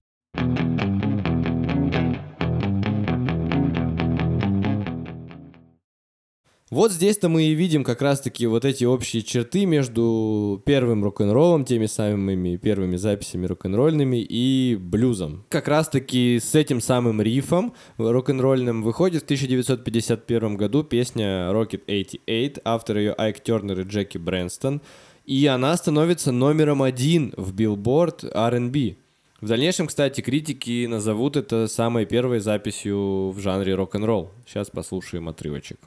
Вот 6.72 6.94
здесь-то 6.94 7.28
мы 7.28 7.44
и 7.44 7.54
видим 7.54 7.84
как 7.84 8.02
раз-таки 8.02 8.48
вот 8.48 8.64
эти 8.64 8.86
общие 8.86 9.24
черты 9.24 9.66
между 9.66 10.64
первым 10.66 11.04
рок-н-роллом, 11.04 11.66
теми 11.66 11.86
самыми 11.86 12.56
первыми 12.56 12.96
записями 12.96 13.46
рок-н-ролльными 13.46 14.22
и 14.22 14.78
блюзом. 14.80 15.44
Как 15.50 15.68
раз-таки 15.68 16.40
с 16.42 16.56
этим 16.56 16.80
самым 16.80 17.22
рифом 17.22 17.74
рок-н-ролльным 17.98 18.84
выходит 18.84 19.24
в 19.24 19.26
1951 19.26 20.56
году 20.56 20.86
песня 20.86 21.52
Rocket 21.52 21.84
88, 21.90 22.62
автор 22.64 22.98
ее 22.98 23.14
Айк 23.18 23.44
Тернер 23.44 23.82
и 23.82 23.84
Джеки 23.84 24.18
Брэнстон, 24.18 24.82
и 25.26 25.46
она 25.48 25.76
становится 25.76 26.32
номером 26.32 26.84
один 26.84 27.34
в 27.36 27.54
Billboard 27.54 28.32
R&B. 28.34 28.96
В 29.42 29.48
дальнейшем, 29.48 29.88
кстати, 29.88 30.22
критики 30.22 30.86
назовут 30.86 31.36
это 31.36 31.68
самой 31.68 32.06
первой 32.06 32.40
записью 32.40 33.32
в 33.32 33.40
жанре 33.42 33.76
рок-н-ролл. 33.76 34.32
Сейчас 34.48 34.70
послушаем 34.70 35.28
отрывочек. 35.28 35.78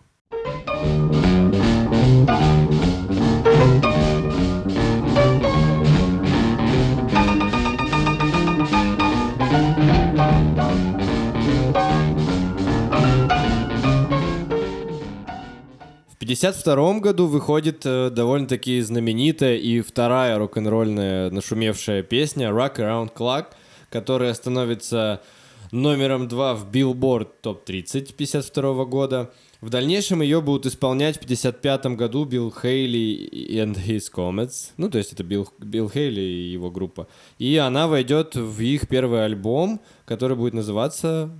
В 16.24 16.26
1952 16.26 17.00
году 17.00 17.26
выходит 17.26 17.86
э, 17.86 18.10
довольно-таки 18.10 18.80
знаменитая 18.80 19.56
и 19.56 19.80
вторая 19.80 20.38
рок-н-ролльная 20.38 21.30
нашумевшая 21.30 22.02
песня 22.02 22.48
«Rock 22.48 22.76
Around 22.76 23.14
Clock», 23.14 23.46
которая 23.90 24.34
становится 24.34 25.22
номером 25.70 26.28
два 26.28 26.54
в 26.54 26.70
Billboard 26.70 27.28
Top 27.42 27.64
30 27.64 28.12
1952 28.12 28.84
года– 28.84 29.30
в 29.64 29.70
дальнейшем 29.70 30.20
ее 30.20 30.42
будут 30.42 30.66
исполнять 30.66 31.16
в 31.16 31.20
55 31.20 31.86
году 31.96 32.26
Билл 32.26 32.52
Хейли 32.52 33.30
and 33.48 33.74
His 33.74 34.12
Comets. 34.14 34.72
Ну, 34.76 34.90
то 34.90 34.98
есть 34.98 35.14
это 35.14 35.24
Билл, 35.24 35.48
Билл 35.58 35.88
Хейли 35.88 36.20
и 36.20 36.52
его 36.52 36.70
группа. 36.70 37.08
И 37.38 37.56
она 37.56 37.88
войдет 37.88 38.34
в 38.34 38.60
их 38.60 38.86
первый 38.88 39.24
альбом, 39.24 39.80
который 40.04 40.36
будет 40.36 40.52
называться 40.52 41.30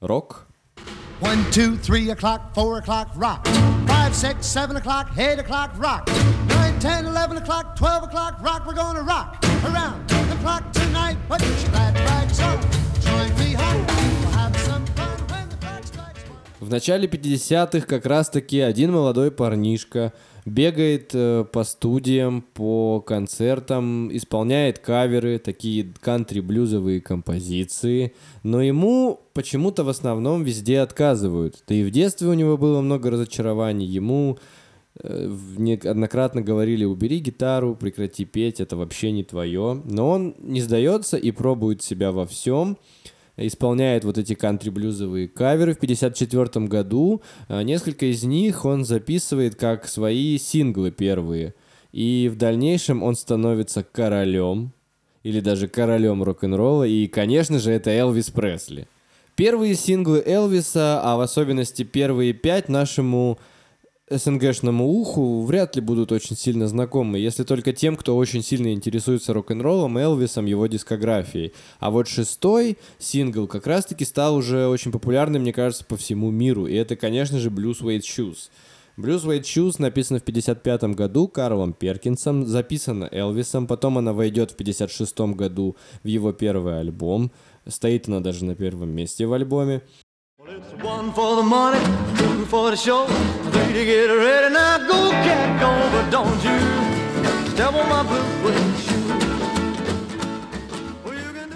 «Рок». 0.00 0.46
One, 1.20 1.44
two, 1.52 1.76
three 1.76 2.10
o'clock, 2.10 2.54
four 2.54 2.80
o'clock, 2.80 3.08
rock. 3.16 3.46
Five, 3.86 4.14
six, 4.14 4.46
seven 4.46 4.76
o'clock, 4.76 5.08
eight 5.18 5.38
o'clock, 5.38 5.70
rock. 5.78 6.08
Nine, 6.48 6.78
ten, 6.80 7.04
eleven 7.04 7.36
o'clock, 7.36 7.76
twelve 7.76 8.02
o'clock, 8.02 8.42
rock. 8.42 8.66
We're 8.66 8.74
gonna 8.74 9.02
rock 9.02 9.44
around 9.64 10.08
the 10.08 10.36
clock 10.42 10.72
tonight. 10.72 11.16
Put 11.28 11.40
your 11.42 11.70
glad 11.70 11.94
rags 11.94 12.40
on. 12.40 12.58
Join 13.00 13.38
me 13.38 13.52
home. 13.52 13.93
В 16.64 16.70
начале 16.70 17.06
50-х 17.06 17.86
как 17.86 18.06
раз-таки 18.06 18.58
один 18.58 18.90
молодой 18.90 19.30
парнишка 19.30 20.14
бегает 20.46 21.10
э, 21.12 21.44
по 21.52 21.62
студиям, 21.62 22.40
по 22.40 23.02
концертам, 23.02 24.08
исполняет 24.16 24.78
каверы, 24.78 25.38
такие 25.38 25.92
кантри-блюзовые 26.00 27.02
композиции, 27.02 28.14
но 28.42 28.62
ему 28.62 29.20
почему-то 29.34 29.84
в 29.84 29.90
основном 29.90 30.42
везде 30.42 30.80
отказывают. 30.80 31.62
Да 31.68 31.74
и 31.74 31.84
в 31.84 31.90
детстве 31.90 32.28
у 32.28 32.32
него 32.32 32.56
было 32.56 32.80
много 32.80 33.10
разочарований, 33.10 33.84
ему 33.84 34.38
э, 35.02 35.30
неоднократно 35.58 36.40
говорили, 36.40 36.86
убери 36.86 37.18
гитару, 37.18 37.76
прекрати 37.76 38.24
петь, 38.24 38.60
это 38.60 38.78
вообще 38.78 39.12
не 39.12 39.22
твое. 39.22 39.82
Но 39.84 40.08
он 40.08 40.34
не 40.38 40.62
сдается 40.62 41.18
и 41.18 41.30
пробует 41.30 41.82
себя 41.82 42.10
во 42.10 42.24
всем. 42.24 42.78
Исполняет 43.36 44.04
вот 44.04 44.18
эти 44.18 44.34
кантри-блюзовые 44.34 45.28
каверы. 45.28 45.74
В 45.74 45.76
1954 45.76 46.66
году 46.66 47.22
э, 47.48 47.62
несколько 47.62 48.06
из 48.06 48.22
них 48.24 48.64
он 48.64 48.84
записывает 48.84 49.56
как 49.56 49.86
свои 49.86 50.38
синглы 50.38 50.90
первые. 50.90 51.54
И 51.92 52.30
в 52.32 52.36
дальнейшем 52.36 53.02
он 53.02 53.14
становится 53.14 53.84
королем, 53.84 54.72
или 55.22 55.40
даже 55.40 55.68
королем 55.68 56.22
рок-н-ролла, 56.22 56.84
и, 56.84 57.06
конечно 57.06 57.58
же, 57.58 57.70
это 57.70 57.90
Элвис 57.90 58.30
Пресли. 58.30 58.88
Первые 59.36 59.74
синглы 59.74 60.22
Элвиса, 60.24 61.00
а 61.02 61.16
в 61.16 61.20
особенности 61.20 61.82
первые 61.82 62.32
пять 62.32 62.68
нашему 62.68 63.38
СНГшному 64.10 64.86
уху 64.86 65.44
вряд 65.44 65.76
ли 65.76 65.82
будут 65.82 66.12
очень 66.12 66.36
сильно 66.36 66.68
знакомы, 66.68 67.18
если 67.18 67.42
только 67.42 67.72
тем, 67.72 67.96
кто 67.96 68.14
очень 68.16 68.42
сильно 68.42 68.74
интересуется 68.74 69.32
рок-н-роллом, 69.32 69.96
Элвисом, 69.96 70.44
его 70.44 70.66
дискографией. 70.66 71.54
А 71.78 71.90
вот 71.90 72.06
шестой 72.06 72.76
сингл 72.98 73.46
как 73.46 73.66
раз-таки 73.66 74.04
стал 74.04 74.36
уже 74.36 74.68
очень 74.68 74.92
популярным, 74.92 75.40
мне 75.40 75.54
кажется, 75.54 75.86
по 75.86 75.96
всему 75.96 76.30
миру. 76.30 76.66
И 76.66 76.74
это, 76.74 76.96
конечно 76.96 77.38
же, 77.38 77.48
Blues 77.48 77.80
Suede 77.80 78.02
Shoes. 78.02 78.50
Blues 78.98 79.24
Suede 79.24 79.42
Shoes 79.42 79.76
написано 79.78 80.18
в 80.18 80.22
55 80.22 80.82
году 80.94 81.26
Карлом 81.26 81.72
Перкинсом, 81.72 82.46
записано 82.46 83.08
Элвисом, 83.10 83.66
потом 83.66 83.96
она 83.96 84.12
войдет 84.12 84.50
в 84.50 84.56
56 84.56 85.18
году 85.34 85.76
в 86.02 86.08
его 86.08 86.32
первый 86.32 86.78
альбом. 86.78 87.32
Стоит 87.66 88.06
она 88.06 88.20
даже 88.20 88.44
на 88.44 88.54
первом 88.54 88.90
месте 88.90 89.24
в 89.26 89.32
альбоме. 89.32 89.80
Blue 90.44 90.60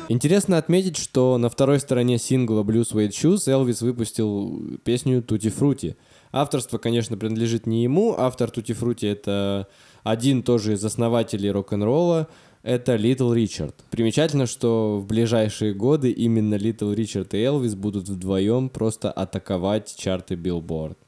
Интересно 0.08 0.56
отметить, 0.56 0.96
что 0.96 1.36
на 1.36 1.50
второй 1.50 1.80
стороне 1.80 2.16
сингла 2.18 2.62
Blues 2.62 2.94
Suede 2.94 3.10
Shoes 3.10 3.50
Элвис 3.50 3.82
выпустил 3.82 4.78
песню 4.84 5.20
Tutti 5.20 5.54
Frutti. 5.54 5.94
Авторство, 6.32 6.78
конечно, 6.78 7.18
принадлежит 7.18 7.66
не 7.66 7.82
ему. 7.82 8.14
Автор 8.16 8.48
Tutti 8.48 8.74
Frutti— 8.74 9.06
это 9.12 9.68
один 10.02 10.42
тоже 10.42 10.72
из 10.72 10.84
основателей 10.84 11.50
рок-н-ролла, 11.50 12.28
это 12.68 12.96
Литл 12.96 13.32
Ричард. 13.32 13.74
Примечательно, 13.90 14.46
что 14.46 14.98
в 14.98 15.06
ближайшие 15.06 15.72
годы 15.72 16.10
именно 16.10 16.54
Литл 16.54 16.92
Ричард 16.92 17.32
и 17.32 17.38
Элвис 17.42 17.74
будут 17.74 18.10
вдвоем 18.10 18.68
просто 18.68 19.10
атаковать 19.10 19.96
чарты 19.96 20.34
Billboard. 20.34 20.98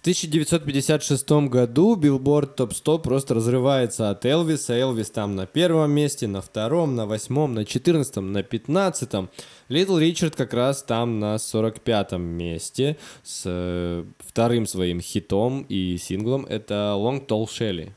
В 0.00 0.02
1956 0.02 1.30
году 1.50 1.94
Billboard 1.94 2.56
Top 2.56 2.72
100 2.72 3.00
просто 3.00 3.34
разрывается 3.34 4.08
от 4.08 4.24
Элвиса. 4.24 4.72
Элвис 4.72 5.10
там 5.10 5.36
на 5.36 5.44
первом 5.44 5.90
месте, 5.90 6.26
на 6.26 6.40
втором, 6.40 6.96
на 6.96 7.04
восьмом, 7.04 7.52
на 7.52 7.66
четырнадцатом, 7.66 8.32
на 8.32 8.42
пятнадцатом. 8.42 9.28
Литл 9.68 9.98
Ричард 9.98 10.36
как 10.36 10.54
раз 10.54 10.82
там 10.82 11.20
на 11.20 11.34
45-м 11.34 12.22
месте 12.22 12.96
с 13.22 13.42
э, 13.44 14.04
вторым 14.20 14.66
своим 14.66 15.02
хитом 15.02 15.66
и 15.68 15.98
синглом. 15.98 16.46
Это 16.46 16.94
Long 16.96 17.26
Tall 17.26 17.44
Shelly. 17.44 17.90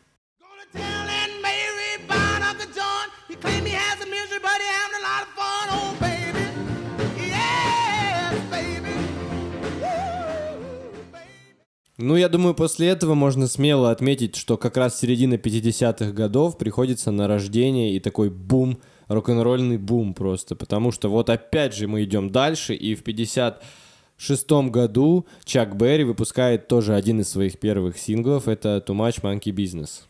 Ну, 12.06 12.18
я 12.18 12.28
думаю, 12.28 12.54
после 12.54 12.90
этого 12.90 13.14
можно 13.14 13.48
смело 13.48 13.90
отметить, 13.90 14.36
что 14.36 14.58
как 14.58 14.76
раз 14.76 15.00
середина 15.00 15.36
50-х 15.36 16.12
годов 16.12 16.58
приходится 16.58 17.12
на 17.12 17.30
рождение 17.30 17.96
и 17.96 18.02
такой 18.02 18.30
бум, 18.30 18.80
рок-н-ролльный 19.08 19.78
бум 19.78 20.14
просто. 20.14 20.58
Потому 20.58 20.92
что 20.92 21.08
вот 21.08 21.30
опять 21.30 21.74
же 21.74 21.88
мы 21.88 22.04
идем 22.04 22.30
дальше, 22.30 22.76
и 22.76 22.94
в 22.96 23.04
56 23.04 24.52
году 24.70 25.26
Чак 25.46 25.78
Берри 25.78 26.04
выпускает 26.04 26.68
тоже 26.68 26.94
один 26.94 27.22
из 27.22 27.30
своих 27.30 27.58
первых 27.58 27.98
синглов, 27.98 28.50
это 28.50 28.84
Too 28.86 28.94
Much 28.94 29.22
Monkey 29.22 29.54
Business. 29.54 30.02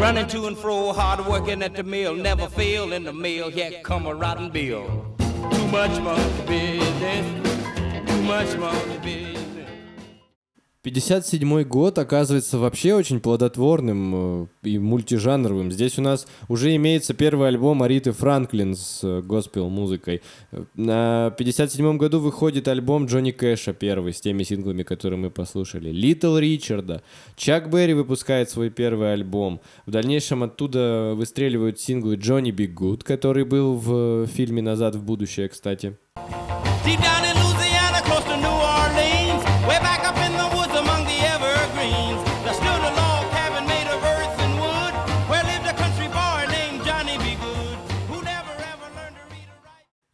Running 0.00 0.26
to 0.28 0.46
and 0.46 0.56
fro, 0.56 0.94
hard 0.94 1.26
working 1.26 1.62
at 1.62 1.76
the 1.76 1.82
mill, 1.82 2.14
never 2.14 2.48
fail 2.48 2.94
in 2.94 3.04
the 3.04 3.12
mill, 3.12 3.50
yet 3.50 3.84
come 3.84 4.06
a 4.06 4.14
rotten 4.14 4.50
bill. 4.50 4.86
Too 5.50 5.66
much 5.70 6.00
monkey 6.00 6.46
business, 6.48 7.26
too 8.06 8.22
much 8.22 8.56
monkey 8.56 8.98
business. 9.04 9.31
57 10.82 11.62
год 11.62 11.98
оказывается 11.98 12.58
вообще 12.58 12.94
очень 12.94 13.20
плодотворным 13.20 14.48
э, 14.64 14.68
и 14.68 14.78
мультижанровым. 14.78 15.70
Здесь 15.70 15.96
у 15.96 16.02
нас 16.02 16.26
уже 16.48 16.74
имеется 16.74 17.14
первый 17.14 17.46
альбом 17.46 17.84
Ариты 17.84 18.10
Франклин 18.10 18.74
с 18.74 18.98
э, 19.04 19.22
госпел-музыкой. 19.22 20.22
На 20.74 21.32
57 21.38 21.96
году 21.98 22.18
выходит 22.18 22.66
альбом 22.66 23.06
Джонни 23.06 23.30
Кэша 23.30 23.74
первый 23.74 24.12
с 24.12 24.20
теми 24.20 24.42
синглами, 24.42 24.82
которые 24.82 25.20
мы 25.20 25.30
послушали. 25.30 25.90
Литл 25.90 26.36
Ричарда. 26.36 27.02
Чак 27.36 27.70
Берри 27.70 27.94
выпускает 27.94 28.50
свой 28.50 28.70
первый 28.70 29.12
альбом. 29.12 29.60
В 29.86 29.92
дальнейшем 29.92 30.42
оттуда 30.42 31.12
выстреливают 31.14 31.78
синглы 31.78 32.16
Джонни 32.16 32.50
Би 32.50 32.66
Гуд, 32.66 33.04
который 33.04 33.44
был 33.44 33.76
в 33.76 34.26
фильме 34.26 34.62
«Назад 34.62 34.96
в 34.96 35.04
будущее», 35.04 35.48
кстати. 35.48 35.96
Deep 36.84 36.98
down 36.98 37.31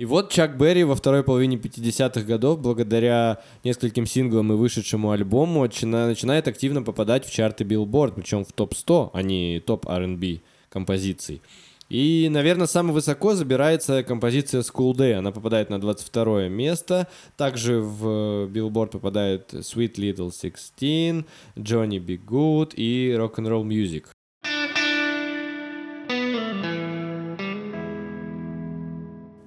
вот 0.08 0.32
Чак 0.32 0.56
Берри 0.56 0.84
во 0.84 0.96
второй 0.96 1.22
половине 1.22 1.56
50-х 1.56 2.22
годов, 2.22 2.60
благодаря 2.60 3.38
нескольким 3.62 4.06
синглам 4.06 4.52
и 4.52 4.56
вышедшему 4.56 5.10
альбому, 5.10 5.62
начинает 5.62 6.48
активно 6.48 6.82
попадать 6.82 7.26
в 7.26 7.30
чарты 7.30 7.64
Billboard, 7.64 8.14
причем 8.16 8.44
в 8.44 8.52
топ-100, 8.52 9.10
а 9.12 9.22
не 9.22 9.60
топ 9.60 9.86
R&B 9.86 10.40
композиций. 10.70 11.42
И, 11.90 12.28
наверное, 12.30 12.66
самое 12.66 12.94
высоко 12.94 13.34
забирается 13.34 14.02
композиция 14.02 14.62
School 14.62 14.92
Day. 14.92 15.12
Она 15.12 15.30
попадает 15.30 15.70
на 15.70 15.80
22 15.80 16.48
место. 16.48 17.08
Также 17.36 17.80
в 17.80 18.46
Billboard 18.46 18.90
попадает 18.90 19.52
Sweet 19.54 19.94
Little 19.94 20.30
Sixteen, 20.30 21.24
Johnny 21.56 21.98
Be 21.98 22.18
Good 22.22 22.74
и 22.76 23.12
Rock'n'Roll 23.12 23.64
Music. 23.64 24.04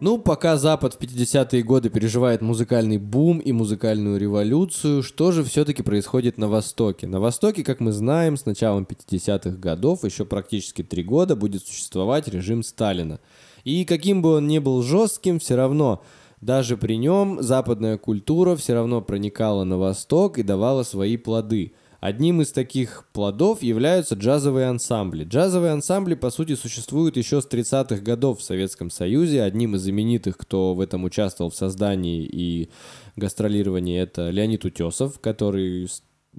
Ну, 0.02 0.18
пока 0.18 0.58
Запад 0.58 0.96
в 0.96 1.00
50-е 1.00 1.62
годы 1.62 1.92
переживает 1.92 2.42
музыкальный 2.42 2.98
бум 2.98 3.38
и 3.38 3.52
музыкальную 3.52 4.20
революцию, 4.20 5.04
что 5.04 5.32
же 5.32 5.44
все-таки 5.44 5.84
происходит 5.84 6.40
на 6.40 6.48
Востоке? 6.48 7.06
На 7.06 7.20
Востоке, 7.20 7.64
как 7.64 7.80
мы 7.80 7.92
знаем, 7.92 8.36
с 8.36 8.48
началом 8.48 8.88
50-х 8.90 9.58
годов, 9.58 10.04
еще 10.04 10.26
практически 10.26 10.82
три 10.82 11.04
года, 11.04 11.36
будет 11.36 11.68
существовать 11.68 12.28
режим 12.28 12.64
Сталина. 12.64 13.20
И 13.64 13.86
каким 13.86 14.24
бы 14.24 14.38
он 14.38 14.48
ни 14.48 14.58
был 14.58 14.82
жестким, 14.82 15.38
все 15.38 15.56
равно 15.56 16.02
даже 16.42 16.78
при 16.78 16.96
нем 16.96 17.44
западная 17.44 18.00
культура 18.00 18.56
все 18.56 18.74
равно 18.74 19.04
проникала 19.04 19.66
на 19.66 19.78
Восток 19.78 20.40
и 20.40 20.44
давала 20.44 20.82
свои 20.82 21.16
плоды– 21.16 21.74
Одним 22.02 22.42
из 22.42 22.52
таких 22.52 23.06
плодов 23.14 23.62
являются 23.62 24.16
джазовые 24.16 24.66
ансамбли. 24.66 25.24
Джазовые 25.24 25.72
ансамбли, 25.72 26.16
по 26.16 26.32
сути, 26.32 26.56
существуют 26.56 27.16
еще 27.16 27.42
с 27.42 27.48
30-х 27.48 27.98
годов 27.98 28.40
в 28.40 28.44
Советском 28.44 28.90
Союзе. 28.90 29.44
Одним 29.44 29.76
из 29.76 29.84
знаменитых, 29.84 30.36
кто 30.36 30.74
в 30.74 30.82
этом 30.82 31.04
участвовал 31.04 31.52
в 31.52 31.56
создании 31.56 32.24
и 32.24 32.72
гастролировании, 33.16 34.00
это 34.00 34.32
Леонид 34.32 34.66
Утесов, 34.66 35.20
который 35.20 35.88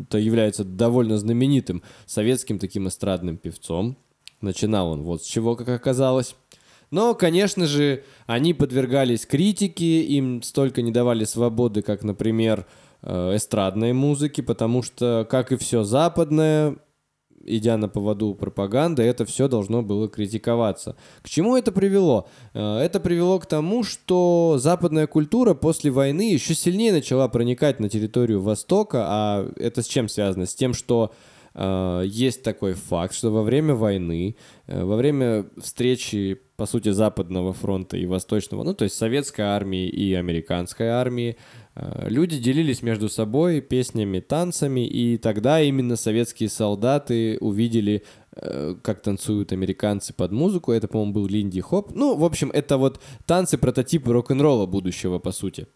то 0.09 0.19
является 0.19 0.65
довольно 0.65 1.17
знаменитым 1.17 1.85
советским 2.07 2.59
таким 2.59 2.89
эстрадным 2.89 3.37
певцом. 3.37 3.97
Начинал 4.41 4.91
он 4.91 5.03
вот 5.03 5.23
с 5.23 5.27
чего, 5.27 5.55
как 5.55 5.69
оказалось. 5.69 6.35
Но, 6.91 7.15
конечно 7.15 7.67
же, 7.67 8.03
они 8.27 8.53
подвергались 8.53 9.27
критике, 9.27 10.03
им 10.03 10.43
столько 10.43 10.83
не 10.83 10.91
давали 10.91 11.25
свободы, 11.25 11.83
как, 11.83 12.03
например, 12.03 12.67
эстрадной 13.03 13.93
музыки, 13.93 14.41
потому 14.41 14.83
что, 14.83 15.27
как 15.29 15.53
и 15.53 15.57
все 15.57 15.83
западное, 15.85 16.77
идя 17.45 17.77
на 17.77 17.89
поводу 17.89 18.35
пропаганды, 18.35 19.03
это 19.03 19.25
все 19.25 19.49
должно 19.49 19.83
было 19.83 20.09
критиковаться. 20.09 20.97
К 21.23 21.29
чему 21.29 21.57
это 21.57 21.73
привело? 21.73 22.29
Э, 22.55 22.79
это 22.79 23.01
привело 23.01 23.39
к 23.39 23.47
тому, 23.47 23.83
что 23.85 24.57
западная 24.59 25.07
культура 25.07 25.55
после 25.55 25.91
войны 25.91 26.33
еще 26.33 26.55
сильнее 26.55 26.93
начала 26.93 27.29
проникать 27.29 27.81
на 27.81 27.89
территорию 27.89 28.41
Востока, 28.41 29.05
а 29.07 29.51
это 29.57 29.83
с 29.83 29.87
чем 29.87 30.09
связано? 30.09 30.47
С 30.47 30.55
тем, 30.55 30.75
что 30.75 31.13
э, 31.55 32.03
есть 32.07 32.43
такой 32.43 32.75
факт, 32.75 33.15
что 33.15 33.31
во 33.31 33.43
время 33.43 33.75
войны, 33.75 34.37
э, 34.67 34.85
во 34.85 34.97
время 34.97 35.47
встречи, 35.59 36.41
по 36.57 36.67
сути, 36.67 36.91
Западного 36.91 37.53
фронта 37.53 37.97
и 37.97 38.07
Восточного, 38.07 38.63
ну, 38.63 38.75
то 38.75 38.85
есть 38.85 38.97
советской 38.97 39.43
армии 39.43 39.89
и 39.89 40.15
американской 40.15 40.89
армии, 40.89 41.31
э, 41.31 41.62
люди 41.75 42.39
делились 42.39 42.83
между 42.83 43.09
собой 43.09 43.61
песнями, 43.61 44.21
танцами, 44.21 44.87
и 44.87 45.17
тогда 45.17 45.61
именно 45.63 45.97
советские 45.97 46.49
солдаты 46.49 47.39
увидели 47.41 48.05
э, 48.37 48.77
как 48.83 49.01
танцуют 49.01 49.53
американцы 49.53 50.13
под 50.13 50.33
музыку. 50.33 50.73
Это, 50.73 50.89
по-моему, 50.89 51.13
был 51.13 51.27
Линди 51.27 51.61
Хоп. 51.61 51.93
Ну, 51.95 52.17
в 52.17 52.25
общем, 52.25 52.51
это 52.51 52.77
вот 52.77 53.01
танцы 53.27 53.57
прототипы 53.57 54.13
рок-н-ролла 54.13 54.67
будущего, 54.67 55.19
по 55.19 55.33
сути. 55.33 55.67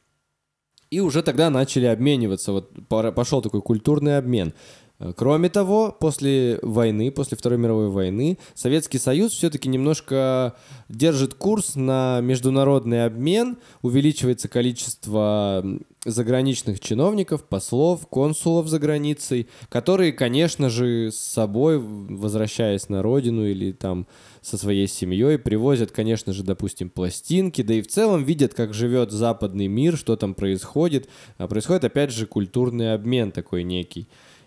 И 0.90 1.00
уже 1.00 1.22
тогда 1.22 1.50
начали 1.50 1.86
обмениваться. 1.86 2.52
Вот 2.52 2.88
пошел 2.88 3.42
такой 3.42 3.62
культурный 3.62 4.18
обмен. 4.18 4.52
Э, 4.98 5.12
кроме 5.14 5.48
того, 5.48 5.96
после 5.98 6.58
войны, 6.62 7.10
после 7.10 7.36
Второй 7.36 7.58
мировой 7.58 7.88
войны, 7.88 8.38
Советский 8.54 8.98
Союз 8.98 9.32
все-таки 9.32 9.68
немножко 9.68 10.54
держит 10.88 11.34
курс 11.34 11.74
на 11.74 12.20
международный 12.20 13.04
обмен, 13.04 13.58
увеличивается 13.82 14.48
количество 14.48 15.64
заграничных 16.04 16.78
чиновников, 16.78 17.44
послов, 17.44 18.06
консулов 18.06 18.68
за 18.68 18.78
границей, 18.78 19.48
которые, 19.68 20.12
конечно 20.12 20.70
же, 20.70 21.10
с 21.10 21.18
собой, 21.18 21.78
возвращаясь 21.78 22.88
на 22.88 23.02
родину 23.02 23.44
или 23.44 23.72
там 23.72 24.06
со 24.40 24.56
своей 24.56 24.86
семьей, 24.86 25.38
привозят, 25.38 25.90
конечно 25.90 26.32
же, 26.32 26.44
допустим, 26.44 26.90
пластинки, 26.90 27.62
да 27.62 27.74
и 27.74 27.82
в 27.82 27.88
целом 27.88 28.22
видят, 28.22 28.54
как 28.54 28.72
живет 28.72 29.10
западный 29.10 29.66
мир, 29.66 29.96
что 29.96 30.16
там 30.16 30.34
происходит. 30.34 31.08
А 31.38 31.48
происходит, 31.48 31.84
опять 31.84 32.12
же, 32.12 32.26
культурный 32.26 32.94
обмен 32.94 33.32
такой 33.32 33.64
некий. 33.64 34.06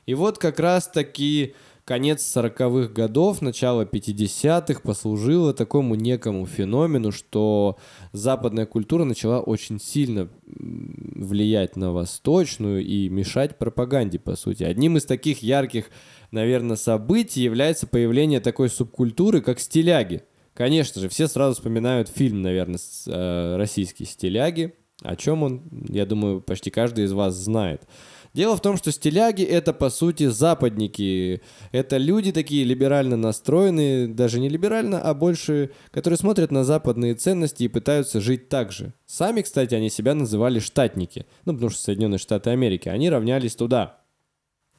И 0.10 0.16
вот 0.16 0.40
как 0.40 0.60
раз-таки 0.60 1.54
конец 1.86 2.36
40-х 2.36 2.92
годов, 2.92 3.44
начало 3.44 3.86
50-х 3.86 4.82
послужило 4.82 5.54
такому 5.54 5.94
некому 5.94 6.48
феномену, 6.48 7.12
что 7.12 7.78
западная 8.12 8.66
культура 8.66 9.04
начала 9.04 9.40
очень 9.40 9.80
сильно 9.80 10.28
влиять 10.48 11.76
на 11.76 11.92
восточную 11.92 12.84
и 12.84 13.08
мешать 13.08 13.60
пропаганде, 13.60 14.18
по 14.18 14.36
сути. 14.36 14.64
Одним 14.64 14.98
из 14.98 15.06
таких 15.06 15.44
ярких, 15.44 15.92
наверное, 16.32 16.76
событий 16.76 17.42
является 17.42 17.86
появление 17.86 18.40
такой 18.40 18.70
субкультуры, 18.70 19.42
как 19.42 19.60
стиляги. 19.60 20.24
Конечно 20.56 21.02
же, 21.02 21.08
все 21.08 21.28
сразу 21.28 21.54
вспоминают 21.54 22.10
фильм, 22.10 22.42
наверное, 22.42 22.80
э, 23.06 23.58
российский 23.58 24.06
«Стиляги». 24.06 24.74
О 25.02 25.16
чем 25.16 25.44
он, 25.44 25.62
я 25.88 26.06
думаю, 26.06 26.42
почти 26.42 26.72
каждый 26.72 27.06
из 27.06 27.14
вас 27.14 27.36
знает. 27.36 27.84
Дело 28.34 28.56
в 28.56 28.62
том, 28.62 28.78
что 28.78 28.92
стиляги— 28.92 29.44
это, 29.44 29.74
по 29.74 29.90
сути, 29.90 30.28
западники. 30.28 31.42
Это 31.72 31.98
люди 31.98 32.32
такие 32.32 32.64
либерально 32.64 33.18
настроенные, 33.18 34.08
даже 34.08 34.40
не 34.40 34.50
либерально, 34.50 35.02
а 35.02 35.14
больше, 35.14 35.72
которые 35.92 36.18
смотрят 36.18 36.52
на 36.52 36.64
западные 36.64 37.16
ценности 37.16 37.64
и 37.64 37.68
пытаются 37.68 38.22
жить 38.22 38.48
так 38.50 38.72
же. 38.72 38.94
Сами, 39.06 39.42
кстати, 39.42 39.74
они 39.74 39.90
себя 39.90 40.14
называли 40.14 40.60
штатники. 40.60 41.26
Ну, 41.46 41.54
потому 41.54 41.72
что 41.72 41.82
Соединенные 41.82 42.20
Штаты 42.20 42.52
Америки. 42.52 42.88
Они 42.88 43.10
равнялись 43.10 43.56
туда. 43.56 44.00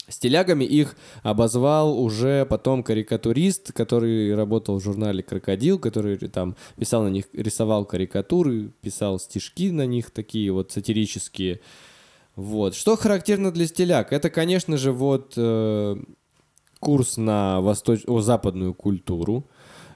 Стилягами 0.08 0.64
их 0.64 0.96
обозвал 1.22 1.98
уже 2.00 2.44
потом 2.44 2.82
карикатурист, 2.82 3.72
который 3.72 4.34
работал 4.34 4.78
в 4.78 4.82
журнале 4.82 5.22
«Крокодил», 5.22 5.78
который 5.78 6.16
там 6.16 6.56
писал 6.76 7.04
на 7.04 7.08
них, 7.08 7.26
рисовал 7.32 7.84
карикатуры, 7.84 8.72
писал 8.80 9.18
стишки 9.18 9.70
на 9.70 9.86
них 9.86 10.10
такие 10.10 10.52
вот 10.52 10.72
сатирические. 10.72 11.60
Вот. 12.40 12.74
Что 12.74 12.96
характерно 12.96 13.52
для 13.52 13.66
стиляк? 13.66 14.14
Это, 14.14 14.30
конечно 14.30 14.78
же, 14.78 14.92
вот 14.92 15.34
э, 15.36 15.96
курс 16.78 17.18
на 17.18 17.60
восточ... 17.60 18.00
О, 18.06 18.22
западную 18.22 18.72
культуру. 18.72 19.46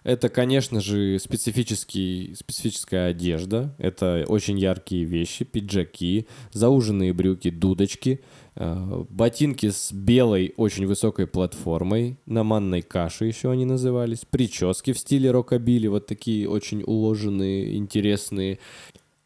Это, 0.02 0.28
конечно 0.28 0.82
же, 0.82 1.18
специфический, 1.18 2.34
специфическая 2.38 3.08
одежда. 3.08 3.74
Это 3.78 4.26
очень 4.28 4.58
яркие 4.58 5.04
вещи, 5.04 5.46
пиджаки, 5.46 6.26
зауженные 6.52 7.14
брюки, 7.14 7.48
дудочки, 7.48 8.20
э, 8.56 9.04
ботинки 9.08 9.70
с 9.70 9.90
белой, 9.90 10.52
очень 10.58 10.86
высокой 10.86 11.26
платформой, 11.26 12.18
на 12.26 12.44
манной 12.44 12.82
каше 12.82 13.24
еще 13.24 13.50
они 13.52 13.64
назывались, 13.64 14.26
прически 14.28 14.92
в 14.92 14.98
стиле 14.98 15.30
рокобили, 15.30 15.86
вот 15.86 16.06
такие 16.06 16.46
очень 16.46 16.82
уложенные, 16.82 17.78
интересные. 17.78 18.58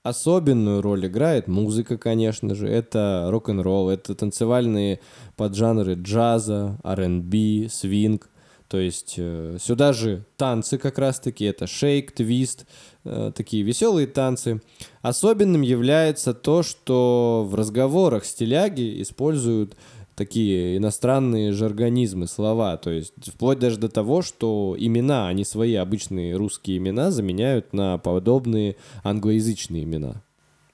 Особенную 0.08 0.80
роль 0.80 1.06
играет 1.06 1.48
музыка, 1.48 1.98
конечно 1.98 2.54
же. 2.54 2.66
Это 2.66 3.26
рок-н-ролл, 3.30 3.90
это 3.90 4.14
танцевальные 4.14 5.00
поджанры 5.36 5.94
джаза, 5.94 6.78
R&B, 6.82 7.68
свинг. 7.68 8.30
То 8.68 8.78
есть 8.78 9.14
э, 9.18 9.56
сюда 9.60 9.92
же 9.92 10.24
танцы 10.36 10.78
как 10.78 10.98
раз-таки, 10.98 11.44
это 11.44 11.66
шейк, 11.66 12.12
твист, 12.12 12.66
э, 13.04 13.32
такие 13.34 13.62
веселые 13.62 14.06
танцы. 14.06 14.62
Особенным 15.02 15.60
является 15.62 16.32
то, 16.32 16.62
что 16.62 17.46
в 17.48 17.54
разговорах 17.54 18.24
стиляги 18.24 19.02
используют 19.02 19.76
такие 20.18 20.76
иностранные 20.76 21.52
жаргонизмы, 21.52 22.26
слова. 22.26 22.76
То 22.76 22.90
есть 22.90 23.14
вплоть 23.24 23.58
даже 23.58 23.78
до 23.78 23.88
того, 23.88 24.20
что 24.20 24.76
имена, 24.78 25.28
они 25.28 25.44
свои 25.44 25.74
обычные 25.74 26.36
русские 26.36 26.76
имена 26.76 27.10
заменяют 27.10 27.72
на 27.72 27.96
подобные 27.96 28.76
англоязычные 29.04 29.84
имена. 29.84 30.22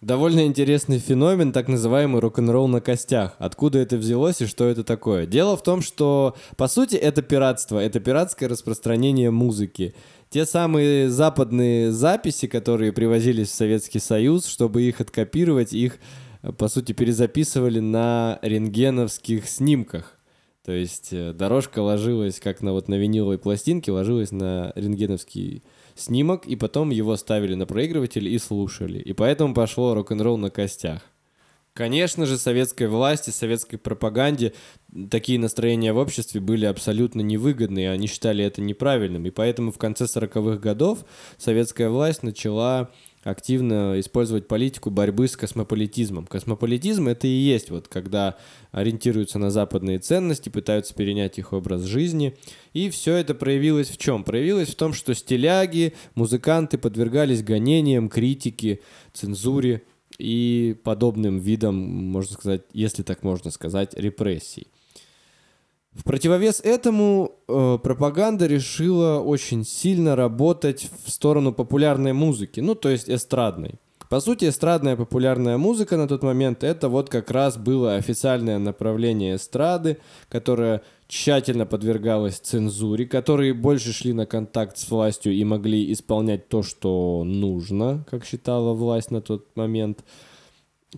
Довольно 0.01 0.45
интересный 0.45 0.99
феномен, 0.99 1.53
так 1.53 1.67
называемый 1.67 2.21
рок-н-ролл 2.21 2.69
на 2.69 2.83
костях. 2.83 3.37
Откуда 3.39 3.79
это 3.79 3.97
взялось 3.97 4.43
и 4.43 4.47
что 4.47 4.67
это 4.67 4.85
такое? 4.85 5.25
Дело 5.25 5.57
в 5.57 5.63
том, 5.63 5.81
что, 5.81 6.35
по 6.59 6.69
сути, 6.69 6.97
это 6.97 7.23
пиратство, 7.23 7.79
это 7.79 8.01
пиратское 8.01 8.49
распространение 8.49 9.31
музыки. 9.31 9.95
Те 10.29 10.45
самые 10.45 11.09
западные 11.09 11.91
записи, 11.91 12.49
которые 12.49 12.93
привозились 12.93 13.49
в 13.49 13.55
Советский 13.55 13.99
Союз, 13.99 14.47
чтобы 14.47 14.83
их 14.83 15.01
откопировать, 15.01 15.73
их 15.73 15.99
по 16.53 16.69
сути, 16.69 16.93
перезаписывали 16.93 17.81
на 17.81 18.39
рентгеновских 18.43 19.49
снимках. 19.49 20.19
То 20.65 20.73
есть 20.73 21.13
э, 21.13 21.33
дорожка 21.33 21.81
ложилась, 21.81 22.41
как 22.41 22.63
на 22.63 22.73
вот 22.73 22.89
на 22.89 22.95
виниловой 22.95 23.39
пластинке, 23.39 23.93
ложилась 23.93 24.33
на 24.33 24.73
рентгеновский 24.75 25.63
снимок, 25.95 26.47
и 26.47 26.57
потом 26.57 26.91
его 26.91 27.17
ставили 27.17 27.55
на 27.55 27.67
проигрыватель 27.67 28.27
и 28.29 28.39
слушали. 28.39 28.99
И 28.99 29.13
поэтому 29.13 29.55
пошло 29.55 29.95
рок-н-ролл 29.95 30.39
на 30.39 30.51
костях. 30.51 31.03
Конечно 31.75 32.25
же, 32.25 32.39
советской 32.39 32.87
власти, 32.87 33.31
советской 33.31 33.79
пропаганде 33.79 34.55
такие 35.11 35.41
настроения 35.41 35.93
в 35.93 35.99
обществе 35.99 36.41
были 36.41 36.67
абсолютно 36.67 37.21
невыгодны, 37.21 37.81
и 37.81 37.87
они 37.87 38.07
считали 38.07 38.45
это 38.45 38.61
неправильным. 38.61 39.27
И 39.27 39.31
поэтому 39.31 39.73
в 39.73 39.79
конце 39.79 40.05
40-х 40.05 40.59
годов 40.59 41.05
советская 41.37 41.91
власть 41.91 42.23
начала 42.23 42.91
активно 43.25 43.99
использовать 43.99 44.47
политику 44.47 44.91
борьбы 44.91 45.27
с 45.27 45.37
космополитизмом. 45.37 46.27
Космополитизм 46.27 47.09
это 47.09 47.27
и 47.27 47.31
есть 47.31 47.71
вот 47.71 47.89
когда 47.89 48.37
ориентируются 48.71 49.39
на 49.39 49.51
западные 49.51 49.99
ценности, 49.99 50.51
пытаются 50.51 50.95
перенять 50.95 51.39
их 51.39 51.53
образ 51.53 51.83
жизни. 51.83 52.37
И 52.73 52.91
все 52.91 53.15
это 53.15 53.35
проявилось 53.35 53.89
в 53.89 53.97
чем? 53.97 54.25
Проявилось 54.25 54.69
в 54.69 54.77
том, 54.77 54.93
что 54.93 55.15
стиляги, 55.15 55.95
музыканты 56.15 56.79
подвергались 56.79 57.43
гонениям, 57.43 58.09
критике, 58.09 58.81
цензуре 59.13 59.83
и 60.19 60.77
подобным 60.85 61.39
видам, 61.39 61.77
можно 61.77 62.35
сказать, 62.35 62.63
если 62.73 63.03
так 63.03 63.23
можно 63.23 63.51
сказать, 63.51 63.95
репрессий. 63.95 64.69
В 65.95 66.03
противовес 66.03 66.61
этому 66.61 67.33
э, 67.47 67.79
пропаганда 67.83 68.47
решила 68.47 69.21
очень 69.21 69.65
сильно 69.65 70.17
работать 70.17 70.91
в 71.05 71.11
сторону 71.11 71.53
популярной 71.53 72.13
музыки, 72.13 72.59
ну 72.59 72.75
то 72.75 72.89
есть 72.89 73.09
эстрадной. 73.09 73.77
По 74.11 74.21
сути, 74.21 74.49
эстрадная 74.49 74.97
популярная 74.97 75.57
музыка 75.57 75.97
на 75.97 76.07
тот 76.09 76.23
момент 76.23 76.63
это 76.63 76.89
вот 76.89 77.09
как 77.09 77.31
раз 77.31 77.57
было 77.57 77.95
официальное 77.95 78.59
направление 78.59 79.37
эстрады, 79.37 79.99
которое 80.29 80.83
тщательно 81.07 81.65
подвергалось 81.65 82.39
цензуре, 82.39 83.07
которые 83.07 83.55
больше 83.55 83.93
шли 83.93 84.13
на 84.13 84.27
контакт 84.27 84.77
с 84.77 84.91
властью 84.91 85.33
и 85.33 85.45
могли 85.45 85.93
исполнять 85.93 86.49
то, 86.49 86.63
что 86.63 87.23
нужно, 87.25 88.05
как 88.11 88.25
считала 88.25 88.75
власть 88.75 89.11
на 89.11 89.21
тот 89.21 89.47
момент. 89.57 90.05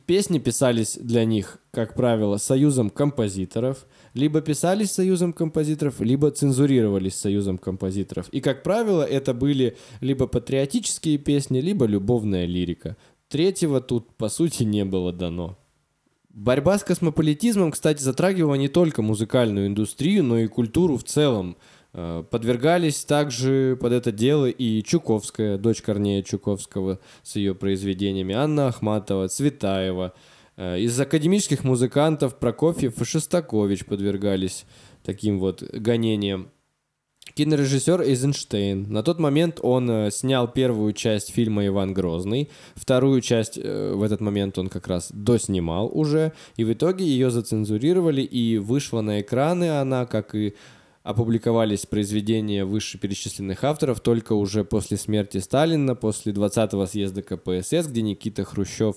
Песни 0.05 0.39
писались 0.39 0.99
для 1.01 1.25
них, 1.25 1.59
как 1.71 1.95
правило, 1.95 2.37
союзом 2.37 2.91
композиторов, 2.91 3.87
либо 4.13 4.43
писались 4.43 4.93
союзом 4.93 5.33
композиторов, 5.33 6.01
либо 6.01 6.31
цензурировались 6.31 7.15
союзом 7.15 7.57
композиторов. 7.57 8.29
И, 8.31 8.41
как 8.41 8.63
правило, 8.63 9.03
это 9.03 9.33
были 9.33 9.77
либо 10.01 10.27
патриотические 10.27 11.17
песни, 11.19 11.61
либо 11.61 11.87
любовная 11.87 12.45
лирика. 12.45 12.97
Третьего 13.29 13.81
тут, 13.81 14.15
по 14.17 14.29
сути, 14.29 14.65
не 14.65 14.85
было 14.85 15.13
дано. 15.13 15.59
Борьба 16.29 16.79
с 16.79 16.85
космополитизмом, 16.85 17.71
кстати, 17.71 18.03
затрагивала 18.03 18.57
не 18.57 18.69
только 18.69 19.01
музыкальную 19.01 19.69
индустрию, 19.69 20.23
но 20.23 20.39
и 20.39 20.47
культуру 20.47 20.99
в 20.99 21.05
целом. 21.05 21.57
Э, 21.99 22.23
подвергались 22.31 23.07
также 23.07 23.79
под 23.81 23.91
это 23.93 24.13
дело 24.13 24.51
и 24.51 24.83
Чуковская, 24.83 25.57
дочь 25.57 25.81
Корнея 25.81 26.23
Чуковского 26.23 27.01
с 27.23 27.37
ее 27.37 27.55
произведениями, 27.55 28.35
Анна 28.35 28.69
Ахматова, 28.69 29.29
Цветаева. 29.29 30.13
Э, 30.59 30.79
из 30.79 31.01
академических 31.01 31.65
музыкантов 31.65 32.39
Прокофьев 32.39 33.01
и 33.01 33.05
Шостакович 33.05 33.87
подвергались 33.87 34.67
таким 35.03 35.39
вот 35.39 35.63
гонением. 35.63 36.51
Кинорежиссер 37.33 38.03
Эйзенштейн. 38.03 38.93
На 38.93 39.03
тот 39.03 39.19
момент 39.19 39.59
он 39.63 39.91
э, 39.91 40.11
снял 40.11 40.49
первую 40.49 40.93
часть 40.93 41.33
фильма 41.33 41.67
«Иван 41.67 41.95
Грозный», 41.95 42.51
вторую 42.75 43.23
часть 43.23 43.57
в 43.57 44.03
этот 44.03 44.21
момент 44.21 44.59
он 44.59 44.69
как 44.69 44.87
раз 44.87 45.11
доснимал 45.13 45.91
уже, 45.91 46.35
и 46.57 46.65
в 46.65 46.73
итоге 46.75 47.07
ее 47.07 47.31
зацензурировали, 47.31 48.21
и 48.21 48.59
вышла 48.59 49.01
на 49.01 49.23
экраны 49.23 49.81
она, 49.81 50.05
как 50.05 50.35
и 50.35 50.55
опубликовались 51.07 51.87
произведения 51.87 52.65
вышеперечисленных 52.65 53.63
авторов 53.63 54.01
только 54.01 54.33
уже 54.33 54.65
после 54.65 54.97
смерти 54.97 55.39
Сталина, 55.39 55.95
после 55.95 56.33
20-го 56.33 56.85
съезда 56.85 57.23
КПСС, 57.23 57.87
где 57.87 58.03
Никита 58.03 58.43
Хрущев 58.43 58.97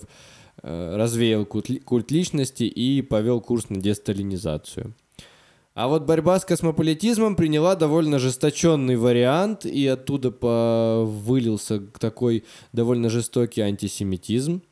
э, 0.60 0.96
развеял 0.96 1.46
культ, 1.46 2.10
личности 2.10 2.64
и 2.64 3.00
повел 3.02 3.40
курс 3.40 3.70
на 3.70 3.80
десталинизацию. 3.80 4.92
А 5.74 5.86
вот 5.86 6.02
борьба 6.02 6.40
с 6.40 6.44
космополитизмом 6.44 7.36
приняла 7.36 7.76
довольно 7.76 8.16
ожесточенный 8.16 8.96
вариант, 8.96 9.64
и 9.64 9.86
оттуда 9.86 10.30
вылился 11.04 11.78
такой 12.00 12.42
довольно 12.72 13.08
жестокий 13.08 13.60
антисемитизм. 13.60 14.62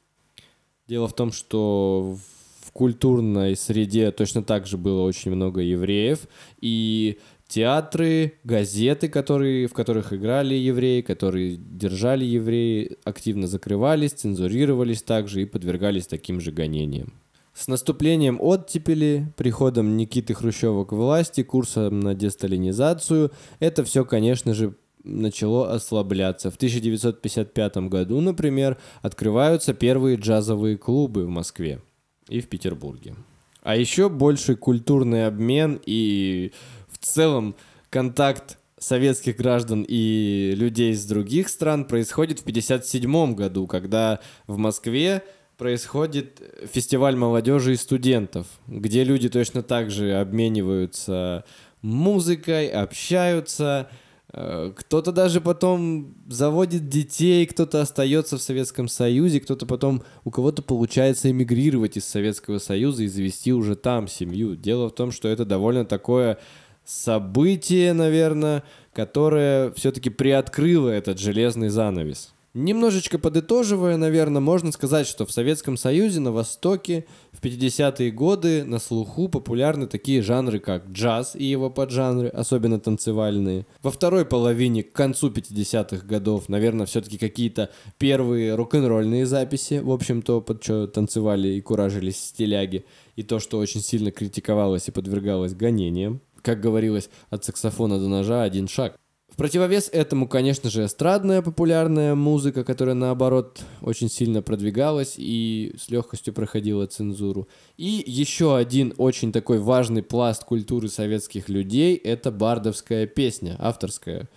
Дело 0.89 1.07
в 1.07 1.14
том, 1.14 1.30
что 1.30 2.16
в 2.18 2.38
культурной 2.71 3.57
среде 3.57 4.11
точно 4.11 4.43
так 4.43 4.66
же 4.66 4.77
было 4.77 5.03
очень 5.03 5.33
много 5.33 5.61
евреев, 5.61 6.29
и 6.61 7.19
театры, 7.49 8.35
газеты, 8.45 9.09
которые, 9.09 9.66
в 9.66 9.73
которых 9.73 10.12
играли 10.12 10.55
евреи, 10.55 11.01
которые 11.01 11.57
держали 11.57 12.25
евреи, 12.25 12.99
активно 13.05 13.47
закрывались, 13.47 14.12
цензурировались 14.12 15.03
также 15.03 15.43
и 15.43 15.47
подвергались 15.47 16.07
таким 16.07 16.41
же 16.41 16.53
гонениям. 16.53 17.12
С 17.55 17.66
наступлением 17.66 18.39
оттепели, 18.41 19.33
приходом 19.37 19.97
Никиты 19.97 20.33
Хрущева 20.33 20.85
к 20.85 20.93
власти, 20.93 21.43
курсом 21.43 21.99
на 21.99 22.14
десталинизацию, 22.14 23.33
это 23.59 23.83
все, 23.83 24.05
конечно 24.05 24.55
же, 24.55 24.77
начало 25.03 25.73
ослабляться. 25.73 26.51
В 26.51 26.57
1955 26.57 27.77
году, 27.89 28.21
например, 28.21 28.79
открываются 29.03 29.75
первые 29.75 30.16
джазовые 30.16 30.77
клубы 30.77 31.25
в 31.25 31.29
Москве 31.29 31.81
и 32.29 32.41
в 32.41 32.49
Петербурге. 32.49 33.14
А 33.62 33.76
еще 33.76 34.09
больший 34.09 34.57
культурный 34.57 35.26
обмен 35.26 35.81
и 35.85 36.53
в 36.89 36.99
целом 36.99 37.55
контакт 37.91 38.59
советских 38.79 39.37
граждан 39.37 39.85
и 39.87 40.53
людей 40.57 40.93
из 40.93 41.05
других 41.05 41.49
стран 41.49 41.85
происходит 41.85 42.39
в 42.39 42.43
1957 42.43 43.35
году, 43.35 43.66
когда 43.66 44.20
в 44.47 44.57
Москве 44.57 45.22
происходит 45.57 46.41
фестиваль 46.72 47.16
молодежи 47.16 47.72
и 47.72 47.76
студентов, 47.76 48.47
где 48.68 49.03
люди 49.03 49.29
точно 49.29 49.62
так 49.62 49.91
же 49.91 50.14
обмениваются 50.14 51.45
музыкой, 51.83 52.68
общаются. 52.68 53.91
Э, 54.33 54.72
кто-то 54.74 55.12
даже 55.12 55.41
потом 55.41 56.14
заводит 56.29 56.89
детей, 56.89 57.47
кто-то 57.47 57.81
остается 57.81 58.37
в 58.37 58.43
Советском 58.43 58.89
Союзе, 58.89 59.41
кто-то 59.41 59.66
потом, 59.66 60.03
у 60.24 60.31
кого-то 60.31 60.62
получается 60.62 61.31
эмигрировать 61.31 61.97
из 61.97 62.05
Советского 62.05 62.59
Союза 62.59 63.05
и 63.05 63.09
завести 63.09 63.53
уже 63.53 63.74
там 63.74 64.07
семью. 64.07 64.57
Дело 64.57 64.89
в 64.89 64.95
том, 64.95 65.12
что 65.12 65.29
это 65.29 65.45
довольно 65.45 65.85
такое 65.85 66.39
событие, 66.85 67.93
наверное, 67.93 68.64
которое 68.93 69.70
все-таки 69.72 70.11
приоткрыло 70.11 70.89
этот 70.89 71.18
железный 71.18 71.68
занавес. 71.68 72.33
Немножечко 72.55 73.18
подытоживая, 73.18 73.99
наверное, 73.99 74.40
можно 74.40 74.72
сказать, 74.72 75.07
что 75.07 75.26
в 75.26 75.30
Советском 75.30 75.76
Союзе 75.76 76.20
на 76.20 76.32
Востоке 76.32 77.05
в 77.30 77.44
50-е 77.44 78.11
годы 78.11 78.64
на 78.64 78.78
слуху 78.78 79.28
популярны 79.28 79.86
такие 79.86 80.22
жанры, 80.22 80.59
как 80.59 80.88
джаз 80.88 81.36
и 81.36 81.44
его 81.44 81.68
поджанры, 81.68 82.28
особенно 82.28 82.80
танцевальные. 82.80 83.66
Во 83.82 83.90
второй 83.90 84.24
половине, 84.24 84.82
к 84.82 84.92
концу 84.92 85.30
50-х 85.30 86.07
годов, 86.07 86.49
наверное, 86.49 86.86
все-таки 86.86 87.18
какие-то 87.18 87.70
первые 87.99 88.55
рок-н-ролльные 88.55 89.26
записи, 89.26 89.80
в 89.82 89.90
общем-то, 89.90 90.40
под 90.40 90.64
что 90.64 90.86
танцевали 90.86 91.49
и 91.49 91.61
куражились 91.61 92.16
стиляги, 92.16 92.86
и 93.14 93.22
то, 93.22 93.40
что 93.40 93.59
очень 93.59 93.82
сильно 93.82 94.11
критиковалось 94.11 94.88
и 94.88 94.92
подвергалось 94.92 95.55
гонениям. 95.55 96.22
Как 96.40 96.61
говорилось, 96.61 97.11
от 97.28 97.44
саксофона 97.44 97.99
до 97.99 98.09
ножа 98.09 98.42
один 98.42 98.68
шаг 98.68 98.96
противовес 99.39 99.89
этому, 99.93 100.26
конечно 100.26 100.68
же, 100.68 100.84
эстрадная 100.84 101.43
популярная 101.43 102.16
музыка, 102.16 102.64
которая, 102.64 102.97
наоборот, 102.97 103.61
очень 103.80 104.11
сильно 104.11 104.43
продвигалась 104.43 105.14
и 105.16 105.72
с 105.78 105.89
легкостью 105.91 106.34
проходила 106.34 106.89
цензуру. 106.89 107.47
И 107.76 108.03
еще 108.05 108.57
один 108.57 108.93
очень 108.99 109.30
такой 109.30 109.61
важный 109.61 110.03
пласт 110.03 110.45
культуры 110.45 110.89
советских 110.89 111.49
людей— 111.49 111.95
это 112.05 112.32
бардовская 112.32 113.07
песня, 113.07 113.55
авторская 113.61 114.28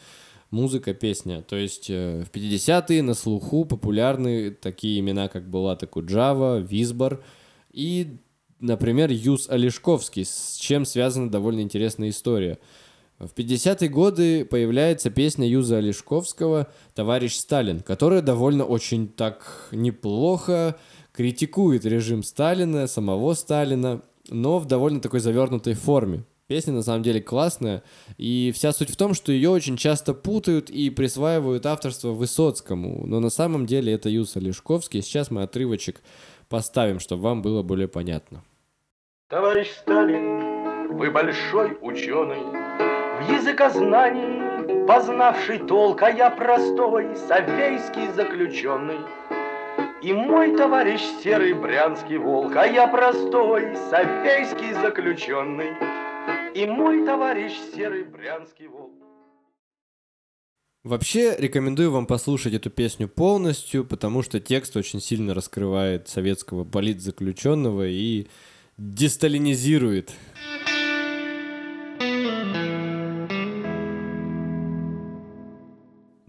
музыка, 0.51 0.93
песня. 0.93 1.41
То 1.41 1.55
есть 1.55 1.89
э, 1.89 2.23
в 2.23 2.29
50-е 2.29 3.01
на 3.01 3.15
слуху 3.15 3.65
популярны 3.65 4.51
такие 4.51 4.99
имена, 4.99 5.29
как 5.29 5.49
Булат 5.49 5.83
Куджава, 5.89 6.59
Визбор 6.59 7.23
и, 7.73 8.19
например, 8.59 9.09
Юс 9.09 9.49
Олешковский, 9.49 10.25
с 10.25 10.57
чем 10.61 10.85
связана 10.85 11.31
довольно 11.31 11.61
интересная 11.61 12.09
история— 12.09 12.59
в 13.27 13.37
50-е 13.37 13.89
годы 13.89 14.45
появляется 14.45 15.09
песня 15.09 15.47
Юза 15.47 15.77
Олешковского 15.77 16.67
«Товарищ 16.95 17.35
Сталин», 17.35 17.81
которая 17.81 18.21
довольно 18.21 18.65
очень 18.65 19.07
так 19.07 19.69
неплохо 19.71 20.77
критикует 21.13 21.85
режим 21.85 22.23
Сталина, 22.23 22.87
самого 22.87 23.33
Сталина, 23.33 24.01
но 24.29 24.59
в 24.59 24.65
довольно 24.65 25.01
такой 25.01 25.19
завернутой 25.19 25.73
форме. 25.73 26.23
Песня 26.47 26.73
на 26.73 26.83
самом 26.83 27.03
деле 27.03 27.21
классная, 27.21 27.81
и 28.17 28.51
вся 28.53 28.73
суть 28.73 28.89
в 28.89 28.97
том, 28.97 29.13
что 29.13 29.31
ее 29.31 29.49
очень 29.49 29.77
часто 29.77 30.13
путают 30.13 30.69
и 30.69 30.89
присваивают 30.89 31.65
авторство 31.65 32.09
Высоцкому, 32.09 33.05
но 33.05 33.19
на 33.19 33.29
самом 33.29 33.65
деле 33.65 33.93
это 33.93 34.09
Юс 34.09 34.35
Олешковский. 34.35 35.01
Сейчас 35.01 35.31
мы 35.31 35.43
отрывочек 35.43 36.01
поставим, 36.49 36.99
чтобы 36.99 37.23
вам 37.23 37.41
было 37.41 37.63
более 37.63 37.87
понятно. 37.87 38.43
Товарищ 39.29 39.69
Сталин, 39.79 40.97
вы 40.97 41.09
большой 41.09 41.77
ученый, 41.81 42.60
в 43.21 43.31
языкознании, 43.31 44.85
познавший 44.87 45.59
толк, 45.59 46.01
а 46.01 46.09
я 46.09 46.29
простой 46.29 47.15
совейский 47.15 48.11
заключенный. 48.13 48.99
И 50.01 50.11
мой 50.13 50.57
товарищ 50.57 51.01
серый 51.23 51.53
брянский 51.53 52.17
волк, 52.17 52.55
а 52.55 52.65
я 52.65 52.87
простой 52.87 53.75
совейский 53.89 54.73
заключенный. 54.73 55.71
И 56.55 56.65
мой 56.65 57.05
товарищ 57.05 57.53
серый 57.75 58.03
брянский 58.03 58.67
волк. 58.67 58.91
Вообще, 60.83 61.35
рекомендую 61.37 61.91
вам 61.91 62.07
послушать 62.07 62.55
эту 62.55 62.71
песню 62.71 63.07
полностью, 63.07 63.85
потому 63.85 64.23
что 64.23 64.39
текст 64.39 64.75
очень 64.75 64.99
сильно 64.99 65.35
раскрывает 65.35 66.09
советского 66.09 66.63
политзаключенного 66.63 67.87
и 67.87 68.27
десталинизирует 68.79 70.11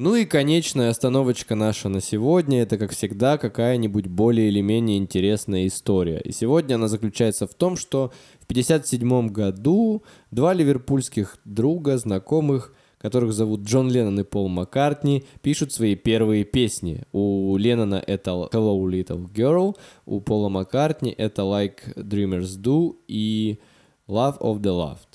Ну 0.05 0.17
и 0.17 0.25
конечная 0.25 0.91
остановочка 0.91 1.55
наша 1.55 1.89
на 1.89 2.01
сегодня, 2.01 2.63
это, 2.63 2.77
как 2.77 2.91
всегда, 2.91 3.39
какая-нибудь 3.39 4.09
более 4.09 4.49
или 4.49 4.61
менее 4.61 4.99
интересная 4.99 5.69
история. 5.69 6.19
И 6.19 6.33
сегодня 6.33 6.75
она 6.75 6.89
заключается 6.89 7.47
в 7.47 7.55
том, 7.55 7.77
что 7.77 8.11
в 8.41 8.51
1957 8.51 9.29
году 9.29 10.03
два 10.33 10.55
ливерпульских 10.55 11.37
друга, 11.45 11.99
знакомых, 11.99 12.75
которых 12.99 13.33
зовут 13.33 13.61
Джон 13.61 13.93
Леннон 13.93 14.19
и 14.19 14.25
Пол 14.25 14.49
Маккартни, 14.49 15.23
пишут 15.41 15.73
свои 15.73 15.95
первые 15.95 16.43
песни. 16.43 17.05
У 17.13 17.57
Леннона 17.57 18.03
это 18.05 18.33
Hello 18.33 18.83
Little 18.83 19.33
Girl, 19.33 19.77
у 20.05 20.21
Пола 20.21 20.49
Маккартни 20.49 21.15
это 21.17 21.43
Like 21.43 21.95
Dreamers 21.95 22.61
Do 22.61 22.97
и 23.07 23.61
Love 24.09 24.41
of 24.41 24.59
the 24.63 24.73
Loved. 24.73 25.12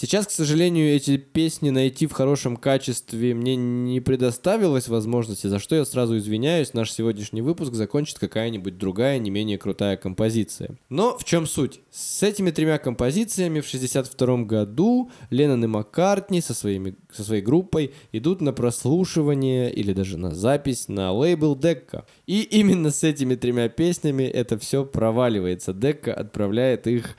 Сейчас, 0.00 0.26
к 0.26 0.30
сожалению, 0.30 0.96
эти 0.96 1.18
песни 1.18 1.68
найти 1.68 2.06
в 2.06 2.12
хорошем 2.12 2.56
качестве 2.56 3.34
мне 3.34 3.54
не 3.54 4.00
предоставилось 4.00 4.88
возможности, 4.88 5.46
за 5.46 5.58
что 5.58 5.76
я 5.76 5.84
сразу 5.84 6.16
извиняюсь. 6.16 6.72
Наш 6.72 6.90
сегодняшний 6.90 7.42
выпуск 7.42 7.74
закончит 7.74 8.18
какая-нибудь 8.18 8.78
другая, 8.78 9.18
не 9.18 9.28
менее 9.28 9.58
крутая 9.58 9.98
композиция. 9.98 10.78
Но 10.88 11.18
в 11.18 11.24
чем 11.24 11.46
суть? 11.46 11.80
С 11.90 12.22
этими 12.22 12.50
тремя 12.50 12.78
композициями 12.78 13.60
в 13.60 13.66
62 13.66 14.44
году 14.44 15.10
Леннон 15.28 15.64
и 15.64 15.66
Маккартни 15.66 16.40
со, 16.40 16.54
своими, 16.54 16.94
со 17.12 17.22
своей 17.22 17.42
группой 17.42 17.92
идут 18.12 18.40
на 18.40 18.54
прослушивание 18.54 19.70
или 19.70 19.92
даже 19.92 20.16
на 20.16 20.34
запись 20.34 20.88
на 20.88 21.12
лейбл 21.12 21.54
Декка. 21.54 22.06
И 22.26 22.40
именно 22.40 22.90
с 22.90 23.04
этими 23.04 23.34
тремя 23.34 23.68
песнями 23.68 24.22
это 24.22 24.58
все 24.58 24.86
проваливается. 24.86 25.74
Декка 25.74 26.14
отправляет 26.14 26.86
их 26.86 27.18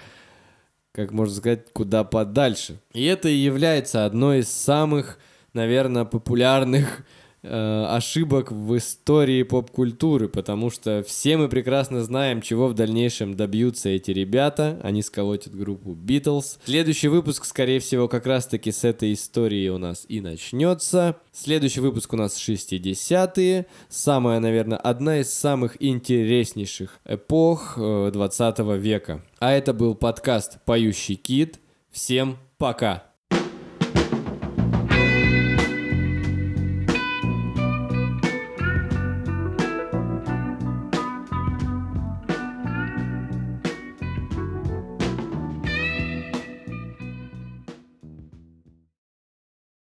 как 0.92 1.12
можно 1.12 1.36
сказать, 1.36 1.72
куда 1.74 2.04
подальше. 2.04 2.80
И 2.94 3.06
это 3.06 3.30
и 3.30 3.36
является 3.36 4.06
одной 4.06 4.40
из 4.40 4.50
самых, 4.50 5.20
наверное, 5.54 6.06
популярных 6.06 7.06
э, 7.44 7.86
ошибок 7.90 8.52
в 8.52 8.78
истории 8.78 9.44
поп-культуры, 9.44 10.28
потому 10.28 10.70
что 10.70 11.04
все 11.08 11.38
мы 11.38 11.50
прекрасно 11.50 12.04
знаем, 12.04 12.42
чего 12.42 12.68
в 12.68 12.74
дальнейшем 12.74 13.36
добьются 13.36 13.90
эти 13.90 14.12
ребята. 14.12 14.80
Они 14.84 15.02
сколотят 15.02 15.56
группу 15.56 15.92
Beatles. 15.92 16.60
Следующий 16.66 17.08
выпуск, 17.08 17.46
скорее 17.46 17.80
всего, 17.80 18.08
как 18.08 18.26
раз-таки 18.26 18.72
с 18.72 18.84
этой 18.84 19.14
истории 19.14 19.70
у 19.70 19.78
нас 19.78 20.06
и 20.08 20.22
начнется. 20.22 21.18
Следующий 21.32 21.80
выпуск 21.80 22.14
у 22.14 22.18
нас 22.18 22.38
60-е. 22.38 23.66
Самая, 23.90 24.40
наверное, 24.40 24.78
одна 24.78 25.20
из 25.20 25.34
самых 25.34 25.82
интереснейших 25.82 27.00
эпох 27.06 27.76
20 27.78 28.60
э, 28.60 28.78
века. 28.78 29.24
А 29.40 29.52
это 29.52 29.74
был 29.74 29.96
подкаст 29.96 30.64
«Поющий 30.66 31.16
кит». 31.16 31.60
Всем 31.92 32.38
пока! 32.58 33.11